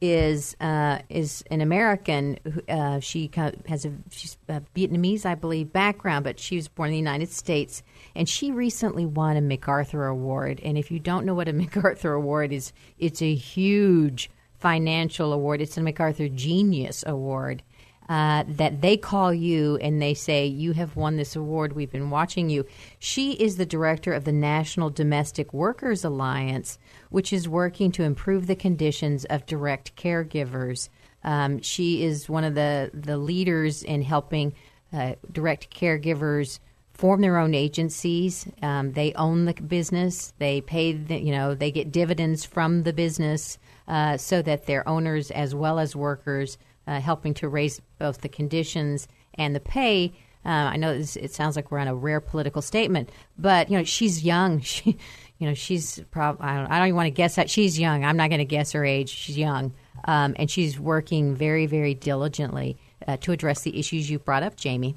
[0.00, 2.38] Is uh, is an American.
[2.68, 6.92] Uh, she has a she's a Vietnamese, I believe, background, but she was born in
[6.92, 7.82] the United States,
[8.14, 10.60] and she recently won a MacArthur Award.
[10.62, 15.60] And if you don't know what a MacArthur Award is, it's a huge financial award.
[15.60, 17.64] It's a MacArthur Genius Award
[18.08, 21.74] uh, that they call you and they say, You have won this award.
[21.74, 22.64] We've been watching you.
[22.98, 26.78] She is the director of the National Domestic Workers Alliance,
[27.10, 30.88] which is working to improve the conditions of direct caregivers.
[31.24, 34.54] Um, she is one of the, the leaders in helping
[34.92, 36.60] uh, direct caregivers
[36.92, 38.46] form their own agencies.
[38.60, 40.32] Um, they own the business.
[40.38, 44.86] They pay, the, you know, they get dividends from the business uh, so that they're
[44.88, 50.12] owners as well as workers, uh, helping to raise both the conditions and the pay.
[50.44, 53.78] Uh, I know this, it sounds like we're on a rare political statement, but you
[53.78, 54.60] know she's young.
[54.68, 54.96] She,
[55.38, 58.04] you know, she's probably I don't, I don't even want to guess that she's young.
[58.04, 59.08] I'm not going to guess her age.
[59.08, 59.72] She's young,
[60.04, 62.76] um, and she's working very, very diligently
[63.06, 64.96] uh, to address the issues you brought up, Jamie.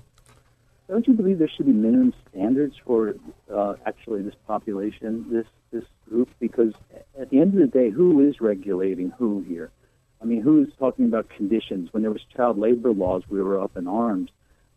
[0.87, 3.15] Don't you believe there should be minimum standards for
[3.53, 6.29] uh, actually this population, this this group?
[6.39, 6.73] Because
[7.19, 9.71] at the end of the day, who is regulating who here?
[10.21, 11.89] I mean, who is talking about conditions?
[11.93, 14.29] When there was child labor laws, we were up in arms.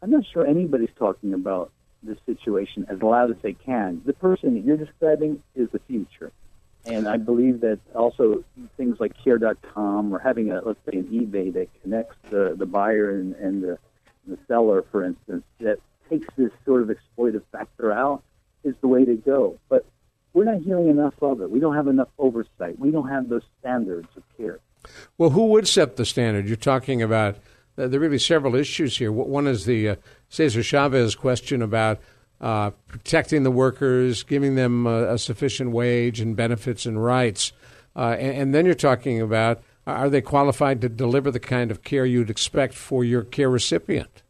[0.02, 1.72] I'm not sure anybody's talking about
[2.06, 4.02] this situation as loud as they can.
[4.04, 6.32] The person that you're describing is the future.
[6.86, 8.44] And I believe that also
[8.76, 13.10] things like care.com or having a, let's say, an eBay that connects the, the buyer
[13.10, 13.78] and, and the,
[14.26, 15.78] the seller, for instance, that
[16.10, 18.22] takes this sort of exploitive factor out
[18.64, 19.58] is the way to go.
[19.68, 19.86] But
[20.34, 21.50] we're not hearing enough of it.
[21.50, 22.78] We don't have enough oversight.
[22.78, 24.58] We don't have those standards of care.
[25.16, 26.46] Well, who would set the standard?
[26.46, 27.36] You're talking about
[27.76, 29.10] there are really several issues here.
[29.10, 29.96] One is the uh,
[30.28, 32.00] Cesar Chavez question about
[32.40, 37.52] uh, protecting the workers, giving them uh, a sufficient wage and benefits and rights.
[37.96, 41.84] Uh, and, and then you're talking about are they qualified to deliver the kind of
[41.84, 44.22] care you'd expect for your care recipient?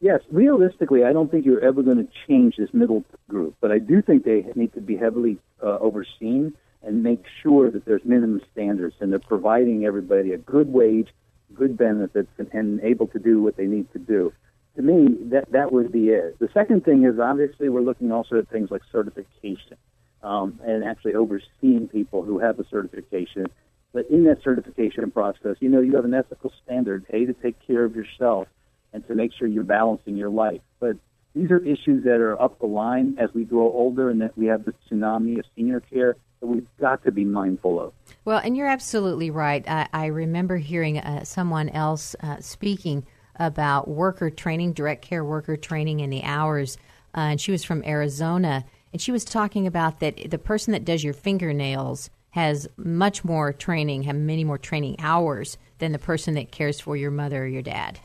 [0.00, 3.78] Yes, realistically, I don't think you're ever going to change this middle group, but I
[3.78, 8.40] do think they need to be heavily uh, overseen and make sure that there's minimum
[8.52, 11.08] standards and they're providing everybody a good wage,
[11.54, 14.32] good benefits, and, and able to do what they need to do.
[14.76, 16.38] To me, that that would be it.
[16.38, 19.76] The second thing is obviously we're looking also at things like certification
[20.22, 23.46] um, and actually overseeing people who have a certification.
[23.92, 27.56] But in that certification process, you know, you have an ethical standard, A, to take
[27.66, 28.48] care of yourself
[28.92, 30.62] and to make sure you're balancing your life.
[30.80, 30.96] But
[31.34, 34.46] these are issues that are up the line as we grow older and that we
[34.46, 37.92] have the tsunami of senior care that we've got to be mindful of.
[38.24, 39.66] Well, and you're absolutely right.
[39.68, 43.06] I, I remember hearing uh, someone else uh, speaking
[43.36, 46.76] about worker training, direct care worker training, and the hours.
[47.14, 50.84] Uh, and she was from Arizona, and she was talking about that the person that
[50.84, 56.34] does your fingernails has much more training, have many more training hours than the person
[56.34, 58.00] that cares for your mother or your dad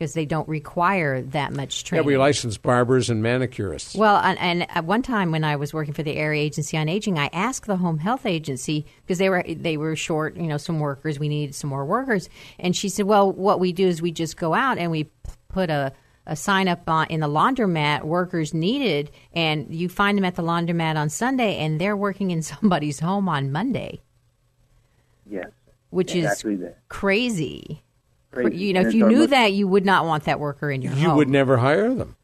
[0.00, 2.04] because they don't require that much training.
[2.04, 3.94] Yeah, we license barbers and manicurists.
[3.94, 6.88] Well, and, and at one time when I was working for the Area Agency on
[6.88, 10.56] Aging, I asked the Home Health Agency because they were they were short, you know,
[10.56, 11.18] some workers.
[11.18, 14.38] We needed some more workers, and she said, "Well, what we do is we just
[14.38, 15.10] go out and we
[15.48, 15.92] put a."
[16.26, 20.42] A sign up on, in the laundromat, workers needed, and you find them at the
[20.42, 24.00] laundromat on Sunday, and they're working in somebody's home on Monday.
[25.28, 25.48] Yes,
[25.88, 26.88] which exactly is that.
[26.88, 27.82] crazy.
[28.32, 28.56] Crazy.
[28.56, 30.92] You know, if you knew most- that, you would not want that worker in your
[30.92, 31.16] You home.
[31.16, 32.16] would never hire them.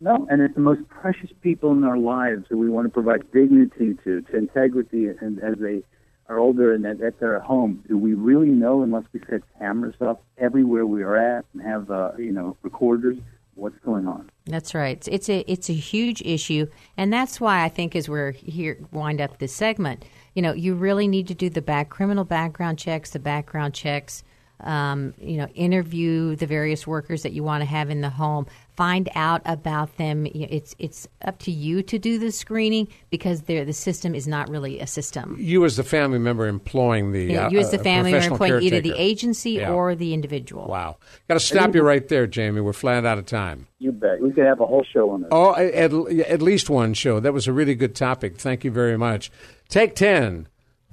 [0.00, 3.30] No, and it's the most precious people in our lives who we want to provide
[3.32, 5.82] dignity to, to integrity, and as they
[6.28, 9.94] are older and that, at their home, do we really know unless we set cameras
[10.02, 13.16] up everywhere we are at and have uh, you know recorders
[13.54, 14.30] what's going on?
[14.44, 14.96] That's right.
[14.96, 16.66] It's, it's a it's a huge issue,
[16.98, 20.04] and that's why I think as we're here wind up this segment,
[20.34, 24.22] you know, you really need to do the back criminal background checks, the background checks.
[24.60, 28.46] Um, you know, interview the various workers that you want to have in the home.
[28.76, 30.26] Find out about them.
[30.34, 34.48] It's it's up to you to do the screening because they're- the system is not
[34.48, 35.36] really a system.
[35.38, 38.34] You, as the family member employing the You, uh, as the uh, family member professional
[38.54, 39.72] employing either the agency Yeah.
[39.72, 40.66] or the individual.
[40.66, 40.96] Wow.
[41.28, 42.60] Got to stop you right there, Jamie.
[42.60, 43.66] We're flat out of time.
[43.78, 44.20] You bet.
[44.20, 45.28] We could have a whole show on this.
[45.30, 47.20] Oh, at, at least one show.
[47.20, 48.38] That was a really good topic.
[48.38, 49.30] Thank you very much.
[49.68, 50.48] Take 10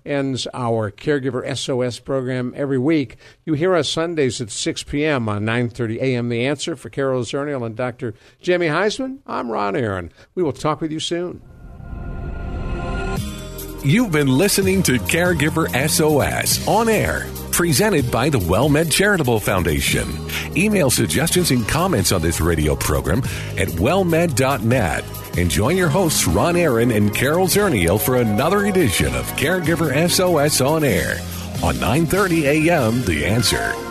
[0.05, 3.17] ends our Caregiver SOS program every week.
[3.45, 5.27] You hear us Sundays at 6 p.m.
[5.29, 6.29] on 9.30 a.m.
[6.29, 8.13] The Answer for Carol Zernial and Dr.
[8.41, 9.19] Jamie Huysman.
[9.25, 10.11] I'm Ron Aaron.
[10.35, 11.41] We will talk with you soon.
[13.83, 20.07] You've been listening to Caregiver SOS on air, presented by the WellMed Charitable Foundation.
[20.55, 23.19] Email suggestions and comments on this radio program
[23.57, 25.20] at wellmed.net.
[25.37, 30.61] And join your hosts Ron Aaron and Carol Zernial for another edition of Caregiver SOS
[30.61, 31.17] on air
[31.63, 33.03] on 9:30 a.m.
[33.03, 33.90] The Answer.